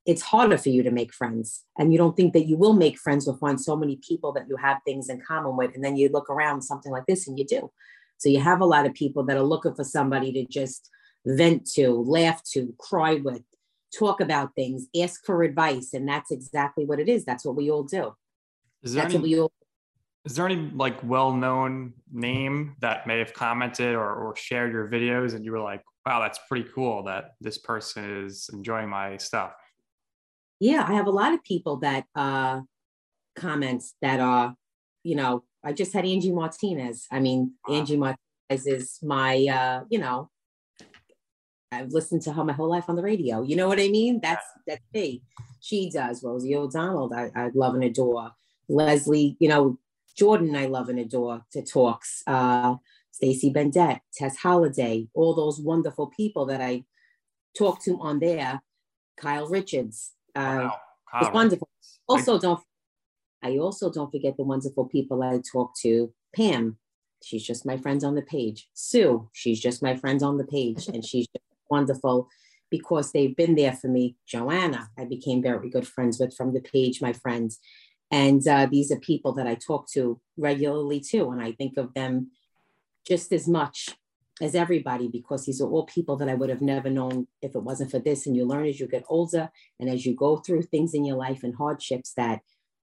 it's 0.06 0.22
harder 0.22 0.58
for 0.58 0.68
you 0.68 0.82
to 0.82 0.90
make 0.90 1.12
friends. 1.12 1.64
And 1.78 1.92
you 1.92 1.98
don't 1.98 2.16
think 2.16 2.32
that 2.32 2.46
you 2.46 2.56
will 2.56 2.74
make 2.74 2.98
friends 2.98 3.28
or 3.28 3.36
find 3.36 3.60
so 3.60 3.76
many 3.76 3.98
people 4.06 4.32
that 4.32 4.48
you 4.48 4.56
have 4.56 4.78
things 4.84 5.08
in 5.08 5.20
common 5.20 5.56
with. 5.56 5.74
And 5.74 5.84
then 5.84 5.96
you 5.96 6.08
look 6.08 6.28
around 6.30 6.62
something 6.62 6.92
like 6.92 7.06
this 7.06 7.26
and 7.28 7.38
you 7.38 7.44
do. 7.44 7.70
So 8.18 8.28
you 8.28 8.40
have 8.40 8.60
a 8.60 8.66
lot 8.66 8.86
of 8.86 8.94
people 8.94 9.24
that 9.24 9.36
are 9.36 9.42
looking 9.42 9.74
for 9.74 9.84
somebody 9.84 10.32
to 10.32 10.46
just 10.46 10.90
vent 11.26 11.66
to, 11.72 11.90
laugh 11.90 12.42
to, 12.52 12.74
cry 12.78 13.14
with, 13.14 13.42
talk 13.96 14.20
about 14.20 14.54
things, 14.54 14.86
ask 15.00 15.24
for 15.24 15.42
advice. 15.42 15.94
And 15.94 16.08
that's 16.08 16.30
exactly 16.30 16.84
what 16.84 17.00
it 17.00 17.08
is. 17.08 17.24
That's 17.24 17.44
what 17.44 17.56
we 17.56 17.70
all 17.70 17.84
do. 17.84 18.14
Is 18.82 18.94
there 18.94 19.04
That's 19.04 19.14
any 19.14 19.38
all 19.38 19.52
Is 20.24 20.36
there 20.36 20.46
any 20.46 20.70
like 20.74 21.02
well-known 21.02 21.94
name 22.12 22.76
that 22.80 23.06
may 23.06 23.18
have 23.18 23.32
commented 23.32 23.94
or, 23.94 24.14
or 24.14 24.36
shared 24.36 24.72
your 24.72 24.88
videos 24.88 25.34
and 25.34 25.44
you 25.44 25.52
were 25.52 25.60
like, 25.60 25.82
wow, 26.06 26.20
that's 26.20 26.38
pretty 26.48 26.68
cool 26.74 27.04
that 27.04 27.32
this 27.40 27.58
person 27.58 28.24
is 28.24 28.50
enjoying 28.52 28.88
my 28.88 29.16
stuff? 29.16 29.52
yeah 30.60 30.84
i 30.88 30.92
have 30.92 31.06
a 31.06 31.10
lot 31.10 31.32
of 31.32 31.42
people 31.42 31.76
that 31.76 32.04
uh 32.14 32.60
comments 33.36 33.94
that 34.00 34.20
are 34.20 34.54
you 35.02 35.16
know 35.16 35.44
i 35.64 35.72
just 35.72 35.92
had 35.92 36.04
angie 36.04 36.32
martinez. 36.32 37.06
I 37.10 37.20
mean 37.20 37.54
Wow. 37.66 37.74
angie 37.76 37.96
martinez 37.96 38.66
is 38.66 38.98
my 39.02 39.46
uh 39.46 39.84
you 39.90 39.98
know 39.98 40.30
i've 41.72 41.90
listened 41.90 42.22
to 42.22 42.32
her 42.32 42.44
my 42.44 42.52
whole 42.52 42.70
life 42.70 42.88
on 42.88 42.96
the 42.96 43.02
radio. 43.02 43.42
You 43.42 43.56
know 43.56 43.68
what 43.68 43.80
i 43.80 43.88
mean? 43.88 44.20
That's 44.20 44.46
that's 44.66 44.82
me. 44.92 45.22
She 45.60 45.90
does 45.90 46.22
rosie 46.22 46.54
o'donnell. 46.56 47.12
I, 47.14 47.30
I 47.34 47.50
love 47.54 47.74
and 47.74 47.84
adore 47.84 48.30
leslie 48.68 49.36
you 49.40 49.48
know 49.48 49.78
jordan 50.16 50.56
i 50.56 50.64
love 50.66 50.88
and 50.88 50.98
adore 50.98 51.44
to 51.52 51.60
talks 51.62 52.22
uh 52.26 52.76
stacy 53.10 53.50
bendett 53.52 54.00
tess 54.14 54.36
holliday 54.38 55.06
all 55.12 55.34
those 55.34 55.60
wonderful 55.60 56.06
people 56.16 56.46
that 56.46 56.62
i 56.62 56.82
talk 57.56 57.82
to 57.84 57.98
on 58.00 58.18
there. 58.20 58.60
Kyle 59.16 59.46
richards 59.48 60.12
uh, 60.34 60.68
Wow. 60.68 61.20
it's 61.20 61.32
wonderful. 61.32 61.68
Also, 62.08 62.38
don't 62.38 62.60
I 63.44 63.58
also 63.58 63.92
don't 63.92 64.10
forget 64.10 64.36
the 64.38 64.44
wonderful 64.44 64.86
people 64.86 65.22
I 65.22 65.38
talk 65.52 65.76
to. 65.82 66.12
Pam, 66.34 66.78
she's 67.22 67.44
just 67.44 67.66
my 67.66 67.76
friend 67.76 68.02
on 68.02 68.14
the 68.14 68.22
page. 68.22 68.68
Sue, 68.72 69.28
she's 69.34 69.60
just 69.60 69.82
my 69.82 69.94
friend 69.94 70.22
on 70.22 70.38
the 70.38 70.46
page, 70.46 70.88
and 70.88 71.04
she's 71.10 71.28
wonderful 71.70 72.28
because 72.70 73.12
they've 73.12 73.36
been 73.36 73.54
there 73.54 73.74
for 73.74 73.88
me. 73.88 74.16
Joanna, 74.26 74.88
I 74.98 75.04
became 75.04 75.42
very 75.42 75.68
good 75.68 75.86
friends 75.86 76.18
with 76.18 76.34
from 76.34 76.54
the 76.54 76.60
page, 76.60 77.02
my 77.02 77.12
friends. 77.12 77.60
And 78.10 78.46
uh, 78.48 78.66
these 78.70 78.90
are 78.90 78.98
people 78.98 79.32
that 79.34 79.46
I 79.46 79.56
talk 79.56 79.88
to 79.92 80.20
regularly 80.36 81.00
too. 81.00 81.30
And 81.30 81.42
I 81.42 81.52
think 81.52 81.76
of 81.76 81.92
them 81.94 82.30
just 83.06 83.32
as 83.32 83.46
much 83.46 83.90
as 84.40 84.54
everybody 84.54 85.08
because 85.08 85.46
these 85.46 85.60
are 85.60 85.68
all 85.68 85.86
people 85.86 86.16
that 86.16 86.28
I 86.28 86.34
would 86.34 86.50
have 86.50 86.60
never 86.60 86.90
known 86.90 87.28
if 87.42 87.54
it 87.54 87.62
wasn't 87.62 87.90
for 87.90 87.98
this. 87.98 88.26
And 88.26 88.34
you 88.36 88.44
learn 88.44 88.66
as 88.66 88.80
you 88.80 88.88
get 88.88 89.04
older 89.08 89.50
and 89.78 89.88
as 89.88 90.04
you 90.04 90.14
go 90.14 90.38
through 90.38 90.62
things 90.62 90.94
in 90.94 91.04
your 91.04 91.16
life 91.16 91.44
and 91.44 91.54
hardships 91.54 92.12
that 92.16 92.40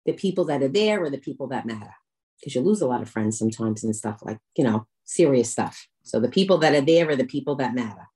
the 0.06 0.12
people 0.12 0.44
that 0.46 0.62
are 0.62 0.68
there 0.68 1.02
are 1.02 1.10
the 1.10 1.18
people 1.18 1.46
that 1.48 1.66
matter 1.66 1.94
because 2.38 2.54
you 2.54 2.60
lose 2.60 2.80
a 2.80 2.86
lot 2.86 3.02
of 3.02 3.08
friends 3.08 3.38
sometimes 3.38 3.84
and 3.84 3.94
stuff 3.96 4.20
like, 4.22 4.38
you 4.56 4.64
know, 4.64 4.86
serious 5.04 5.50
stuff. 5.50 5.88
So 6.02 6.20
the 6.20 6.28
people 6.28 6.58
that 6.58 6.74
are 6.74 6.80
there 6.80 7.08
are 7.08 7.16
the 7.16 7.24
people 7.24 7.54
that 7.56 7.74
matter. 7.74 8.08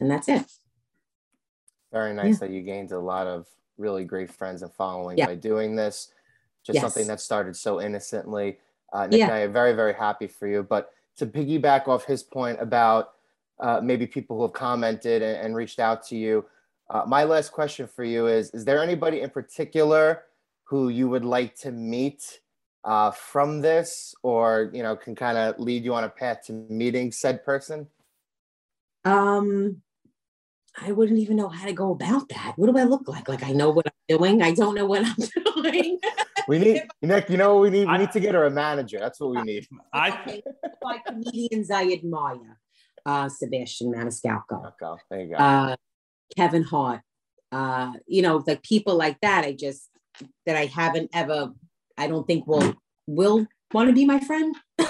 And 0.00 0.10
that's 0.10 0.28
it. 0.28 0.44
Very 1.92 2.14
nice 2.14 2.38
that 2.38 2.50
you 2.50 2.62
gained 2.62 2.92
a 2.92 2.98
lot 2.98 3.26
of 3.26 3.46
really 3.76 4.04
great 4.04 4.30
friends 4.30 4.62
and 4.62 4.72
following 4.72 5.18
Yeah. 5.18 5.26
by 5.26 5.34
doing 5.34 5.76
this. 5.76 6.12
Just 6.64 6.76
Yes. 6.76 6.82
something 6.82 7.06
that 7.08 7.20
started 7.20 7.56
so 7.56 7.80
innocently. 7.80 8.58
Uh, 8.92 9.06
Nick 9.06 9.18
Yeah. 9.20 9.26
and 9.26 9.34
I 9.34 9.40
are 9.40 9.48
very, 9.48 9.72
very 9.72 9.94
happy 9.94 10.26
for 10.26 10.46
you. 10.46 10.62
But 10.62 10.92
to 11.16 11.26
piggyback 11.26 11.86
off 11.88 12.04
his 12.04 12.22
point 12.22 12.60
about 12.60 13.14
uh, 13.58 13.78
maybe 13.82 14.06
people 14.06 14.36
who 14.36 14.42
have 14.42 14.54
commented 14.54 15.20
and, 15.20 15.36
and 15.36 15.54
reached 15.54 15.78
out 15.78 16.02
to 16.02 16.16
you, 16.16 16.46
uh, 16.88 17.04
my 17.06 17.24
last 17.24 17.52
question 17.52 17.86
for 17.86 18.04
you 18.04 18.26
is: 18.26 18.50
Is 18.52 18.64
there 18.64 18.82
anybody 18.82 19.20
in 19.20 19.28
particular 19.28 20.22
who 20.70 20.88
you 20.88 21.08
would 21.08 21.24
like 21.24 21.56
to 21.56 21.72
meet 21.72 22.40
uh, 22.84 23.10
from 23.10 23.60
this, 23.60 24.14
or 24.22 24.70
you 24.72 24.84
know, 24.84 24.94
can 24.96 25.16
kind 25.16 25.36
of 25.36 25.58
lead 25.58 25.84
you 25.84 25.92
on 25.94 26.04
a 26.04 26.08
path 26.08 26.42
to 26.46 26.52
meeting 26.52 27.10
said 27.10 27.44
person? 27.44 27.88
Um, 29.04 29.82
I 30.80 30.92
wouldn't 30.92 31.18
even 31.18 31.36
know 31.36 31.48
how 31.48 31.66
to 31.66 31.72
go 31.72 31.90
about 31.90 32.28
that. 32.28 32.54
What 32.56 32.70
do 32.72 32.78
I 32.78 32.84
look 32.84 33.08
like? 33.08 33.28
Like 33.28 33.42
I 33.42 33.50
know 33.50 33.70
what 33.70 33.86
I'm 33.86 34.16
doing. 34.16 34.42
I 34.42 34.52
don't 34.52 34.76
know 34.76 34.86
what 34.86 35.04
I'm 35.04 35.16
doing. 35.62 35.98
We 36.46 36.58
need 36.60 36.82
Nick. 37.02 37.28
You 37.28 37.36
know 37.36 37.54
what 37.54 37.62
we 37.62 37.70
need? 37.70 37.86
We 37.88 37.94
I- 37.94 37.98
need 37.98 38.12
to 38.12 38.20
get 38.20 38.34
her 38.34 38.44
a 38.44 38.50
manager. 38.50 38.98
That's 39.00 39.18
what 39.20 39.30
we 39.30 39.42
need. 39.42 39.66
I 39.92 40.10
okay, 40.20 40.42
like 40.82 41.04
comedians 41.04 41.70
I 41.70 41.86
admire. 41.92 42.60
Uh, 43.04 43.28
Sebastian 43.28 43.92
Maniscalco. 43.92 44.72
Okay, 44.80 45.02
there 45.10 45.20
you 45.22 45.30
go. 45.30 45.36
uh, 45.36 45.74
Kevin 46.36 46.62
Hart, 46.62 47.00
uh, 47.50 47.92
you 48.06 48.22
know, 48.22 48.44
like 48.46 48.62
people 48.62 48.94
like 48.94 49.18
that. 49.22 49.44
I 49.44 49.52
just 49.52 49.89
that 50.46 50.56
I 50.56 50.66
haven't 50.66 51.10
ever. 51.14 51.50
I 51.98 52.06
don't 52.06 52.26
think 52.26 52.46
will 52.46 52.74
will 53.06 53.46
want 53.72 53.88
to 53.88 53.94
be 53.94 54.04
my 54.04 54.20
friend. 54.20 54.54
but 54.78 54.88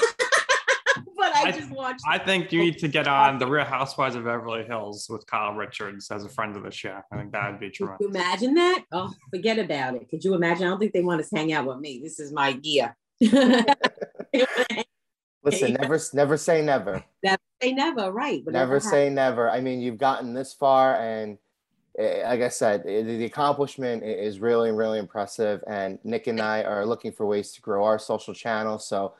I, 1.36 1.42
I- 1.46 1.50
just 1.52 1.70
watched. 1.70 2.02
I 2.08 2.18
think 2.18 2.52
you 2.52 2.60
need 2.60 2.78
to 2.78 2.88
get 2.88 3.06
on 3.08 3.38
the 3.38 3.46
Real 3.46 3.64
Housewives 3.64 4.14
of 4.16 4.24
Beverly 4.24 4.64
Hills 4.64 5.06
with 5.10 5.26
Kyle 5.26 5.54
Richards 5.54 6.10
as 6.10 6.24
a 6.24 6.28
friend 6.28 6.56
of 6.56 6.62
the 6.62 6.70
show. 6.70 7.00
I 7.12 7.16
think 7.16 7.32
that 7.32 7.50
would 7.50 7.60
be 7.60 7.66
Could 7.68 7.74
true. 7.74 7.96
you 8.00 8.08
imagine 8.08 8.54
that? 8.54 8.84
Oh, 8.92 9.12
forget 9.30 9.58
about 9.58 9.94
it. 9.96 10.08
Could 10.08 10.24
you 10.24 10.34
imagine? 10.34 10.66
I 10.66 10.70
don't 10.70 10.78
think 10.78 10.92
they 10.92 11.02
want 11.02 11.24
to 11.24 11.36
hang 11.36 11.52
out 11.52 11.66
with 11.66 11.78
me. 11.78 12.00
This 12.02 12.20
is 12.20 12.32
my 12.32 12.52
gear. 12.52 12.96
Listen, 15.42 15.72
never, 15.80 15.98
never 16.12 16.36
say 16.36 16.60
never. 16.62 17.02
say 17.62 17.72
never, 17.72 18.12
right? 18.12 18.44
Whatever 18.44 18.50
Never 18.52 18.74
happens. 18.74 18.90
say 18.90 19.08
never. 19.10 19.50
I 19.50 19.60
mean, 19.60 19.80
you've 19.80 19.96
gotten 19.98 20.34
this 20.34 20.52
far, 20.52 20.96
and 20.96 21.38
like 21.98 22.40
I 22.40 22.48
said, 22.48 22.84
eh, 22.86 23.02
the 23.02 23.24
accomplishment 23.24 24.02
is 24.02 24.40
really, 24.40 24.70
really 24.70 24.98
impressive. 24.98 25.62
And 25.66 25.98
Nick 26.04 26.26
and 26.26 26.40
I 26.40 26.62
are 26.62 26.86
looking 26.86 27.12
for 27.12 27.26
ways 27.26 27.52
to 27.52 27.60
grow 27.60 27.84
our 27.84 27.98
social 27.98 28.34
channel. 28.34 28.78
So, 28.78 29.14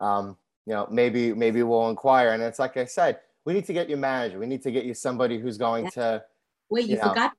um, 0.00 0.36
you 0.66 0.74
know, 0.74 0.86
maybe, 0.90 1.32
maybe 1.32 1.62
we'll 1.62 1.90
inquire. 1.90 2.30
And 2.30 2.42
it's 2.42 2.58
like 2.58 2.76
I 2.76 2.84
said, 2.84 3.20
we 3.44 3.54
need 3.54 3.66
to 3.66 3.72
get 3.72 3.88
you 3.88 3.96
a 3.96 3.98
manager. 3.98 4.38
We 4.38 4.46
need 4.46 4.62
to 4.62 4.70
get 4.70 4.84
you 4.84 4.94
somebody 4.94 5.38
who's 5.38 5.56
going 5.56 5.90
to. 5.92 6.22
Wait, 6.70 6.84
you 6.84 6.96
you 6.96 6.96
know. 6.96 7.08
forgot 7.08 7.32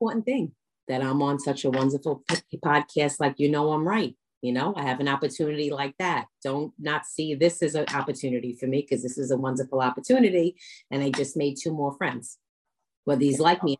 important 0.00 0.24
thing 0.24 0.52
that 0.86 1.02
I'm 1.02 1.20
on 1.22 1.38
such 1.38 1.64
a 1.64 1.70
wonderful 1.70 2.22
podcast. 2.64 3.18
Like, 3.18 3.34
you 3.38 3.50
know, 3.50 3.72
I'm 3.72 3.86
right. 3.86 4.14
You 4.40 4.52
know, 4.52 4.72
I 4.76 4.84
have 4.84 5.00
an 5.00 5.08
opportunity 5.08 5.70
like 5.70 5.96
that. 5.98 6.26
Don't 6.44 6.72
not 6.78 7.06
see 7.06 7.34
this 7.34 7.60
as 7.60 7.74
an 7.74 7.86
opportunity 7.92 8.54
for 8.54 8.68
me 8.68 8.82
because 8.82 9.02
this 9.02 9.18
is 9.18 9.32
a 9.32 9.36
wonderful 9.36 9.80
opportunity. 9.80 10.54
And 10.92 11.02
I 11.02 11.10
just 11.10 11.36
made 11.36 11.56
two 11.60 11.72
more 11.72 11.96
friends. 11.96 12.38
Whether 13.04 13.22
he's 13.22 13.40
like 13.40 13.64
me, 13.64 13.78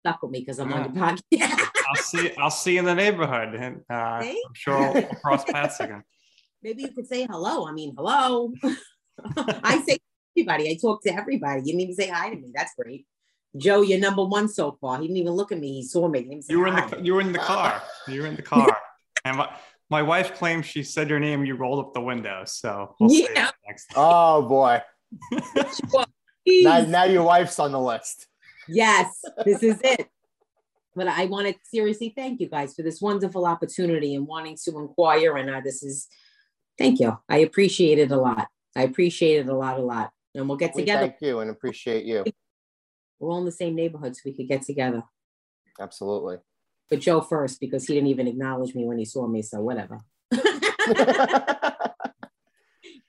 stuck 0.00 0.22
with 0.22 0.30
me 0.30 0.40
because 0.40 0.58
I'm 0.58 0.70
yeah. 0.70 0.76
on 0.76 0.94
the 0.94 1.00
podcast. 1.00 1.68
I'll 1.88 2.02
see. 2.02 2.32
I'll 2.38 2.50
see 2.50 2.72
you 2.74 2.80
in 2.80 2.84
the 2.84 2.94
neighborhood, 2.94 3.54
and 3.54 3.80
uh, 3.90 4.22
I'm 4.22 4.54
sure 4.54 4.92
we'll 4.92 5.02
cross 5.22 5.44
paths 5.44 5.80
again. 5.80 6.02
Maybe 6.62 6.82
you 6.82 6.92
could 6.92 7.06
say 7.06 7.26
hello. 7.30 7.66
I 7.66 7.72
mean, 7.72 7.94
hello. 7.96 8.52
I 9.36 9.82
say 9.86 9.98
everybody. 10.36 10.70
I 10.70 10.78
talk 10.80 11.02
to 11.04 11.14
everybody. 11.14 11.60
You 11.60 11.66
didn't 11.66 11.80
even 11.82 11.94
say 11.94 12.08
hi 12.08 12.30
to 12.30 12.36
me. 12.36 12.50
That's 12.54 12.72
great. 12.78 13.06
Joe, 13.56 13.82
you're 13.82 14.00
number 14.00 14.24
one 14.24 14.48
so 14.48 14.76
far. 14.80 14.98
He 14.98 15.06
didn't 15.06 15.18
even 15.18 15.32
look 15.32 15.52
at 15.52 15.58
me. 15.58 15.74
He 15.74 15.82
saw 15.84 16.08
me. 16.08 16.40
You 16.48 16.60
were 16.60 16.66
in 16.66 16.74
the 16.74 17.00
you 17.02 17.14
were 17.14 17.20
in 17.20 17.32
the 17.32 17.38
car. 17.38 17.80
You 18.06 18.22
were 18.22 18.26
in 18.26 18.36
the 18.36 18.42
car. 18.42 18.76
and 19.24 19.38
my, 19.38 19.56
my 19.88 20.02
wife 20.02 20.34
claims 20.34 20.66
she 20.66 20.82
said 20.82 21.08
your 21.08 21.20
name. 21.20 21.44
You 21.44 21.54
rolled 21.54 21.84
up 21.84 21.94
the 21.94 22.00
window. 22.00 22.42
So 22.44 22.94
we'll 23.00 23.10
yeah. 23.10 23.50
Oh 23.96 24.42
boy. 24.42 24.82
now, 26.46 26.80
now 26.82 27.04
your 27.04 27.22
wife's 27.22 27.58
on 27.58 27.72
the 27.72 27.80
list. 27.80 28.27
Yes, 28.68 29.22
this 29.44 29.62
is 29.62 29.80
it. 29.82 30.08
But 30.94 31.08
I 31.08 31.26
want 31.26 31.46
to 31.46 31.54
seriously 31.64 32.12
thank 32.16 32.40
you 32.40 32.48
guys 32.48 32.74
for 32.74 32.82
this 32.82 33.00
wonderful 33.00 33.46
opportunity 33.46 34.14
and 34.14 34.26
wanting 34.26 34.56
to 34.64 34.78
inquire. 34.78 35.36
And 35.36 35.48
uh, 35.48 35.60
this 35.64 35.82
is, 35.82 36.08
thank 36.76 36.98
you. 36.98 37.16
I 37.28 37.38
appreciate 37.38 37.98
it 37.98 38.10
a 38.10 38.16
lot. 38.16 38.48
I 38.76 38.82
appreciate 38.82 39.38
it 39.38 39.48
a 39.48 39.54
lot, 39.54 39.78
a 39.78 39.82
lot. 39.82 40.10
And 40.34 40.48
we'll 40.48 40.58
get 40.58 40.74
we 40.74 40.82
together. 40.82 41.08
Thank 41.08 41.16
you 41.20 41.40
and 41.40 41.50
appreciate 41.50 42.04
you. 42.04 42.24
We're 43.18 43.30
all 43.30 43.38
in 43.38 43.44
the 43.44 43.52
same 43.52 43.74
neighborhood, 43.74 44.14
so 44.16 44.22
we 44.24 44.34
could 44.34 44.48
get 44.48 44.62
together. 44.62 45.02
Absolutely. 45.80 46.38
But 46.90 47.00
Joe 47.00 47.20
first, 47.20 47.60
because 47.60 47.86
he 47.86 47.94
didn't 47.94 48.08
even 48.08 48.26
acknowledge 48.26 48.74
me 48.74 48.84
when 48.86 48.98
he 48.98 49.04
saw 49.04 49.26
me. 49.26 49.42
So 49.42 49.60
whatever. 49.60 49.98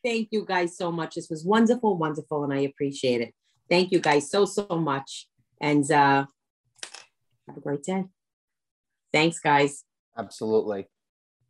Thank 0.04 0.30
you 0.32 0.46
guys 0.46 0.78
so 0.78 0.92
much. 0.92 1.16
This 1.16 1.30
was 1.30 1.44
wonderful, 1.46 1.98
wonderful, 1.98 2.44
and 2.44 2.54
I 2.54 2.60
appreciate 2.60 3.22
it. 3.22 3.34
Thank 3.70 3.92
you 3.92 4.00
guys 4.00 4.30
so, 4.32 4.46
so 4.46 4.66
much. 4.70 5.28
And 5.62 5.90
uh, 5.92 6.26
have 7.48 7.58
a 7.58 7.62
great 7.62 7.84
day. 7.84 8.06
Thanks, 9.12 9.40
guys. 9.40 9.84
Absolutely. 10.18 10.88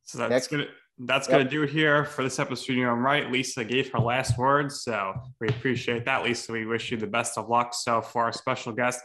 So 0.04 0.18
that's 0.18 0.32
Next. 0.32 0.48
gonna 0.48 0.66
that's 1.06 1.28
yep. 1.30 1.38
gonna 1.40 1.50
do 1.50 1.64
it 1.64 1.70
here 1.70 2.06
for 2.06 2.24
this 2.24 2.40
episode. 2.40 2.74
You 2.74 2.84
know, 2.84 2.92
I'm 2.92 3.06
right. 3.06 3.32
Lisa 3.32 3.64
gave 3.64 3.92
her 3.92 4.00
last 4.00 4.38
words, 4.38 4.84
so 4.84 5.14
we 5.40 5.48
appreciate 5.48 6.06
that, 6.06 6.24
Lisa. 6.24 6.52
We 6.52 6.66
wish 6.66 6.92
you 6.92 6.98
the 6.98 7.08
best 7.08 7.38
of 7.38 7.50
luck. 7.50 7.74
So 7.74 8.02
for 8.02 8.24
our 8.24 8.34
special 8.34 8.74
guest, 8.74 9.02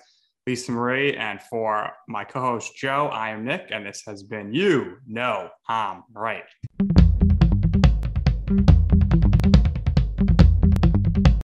Lisa 0.47 0.73
Marie, 0.73 1.17
and 1.17 1.41
for 1.43 1.91
my 2.09 2.25
co-host 2.25 2.77
Joe, 2.77 3.11
I 3.13 3.31
am 3.31 3.45
Nick, 3.45 3.69
and 3.71 3.87
this 3.87 4.03
has 4.07 4.23
been 4.23 4.53
you 4.53 4.99
know 5.07 5.51
I'm 5.69 6.05
right. 6.13 6.45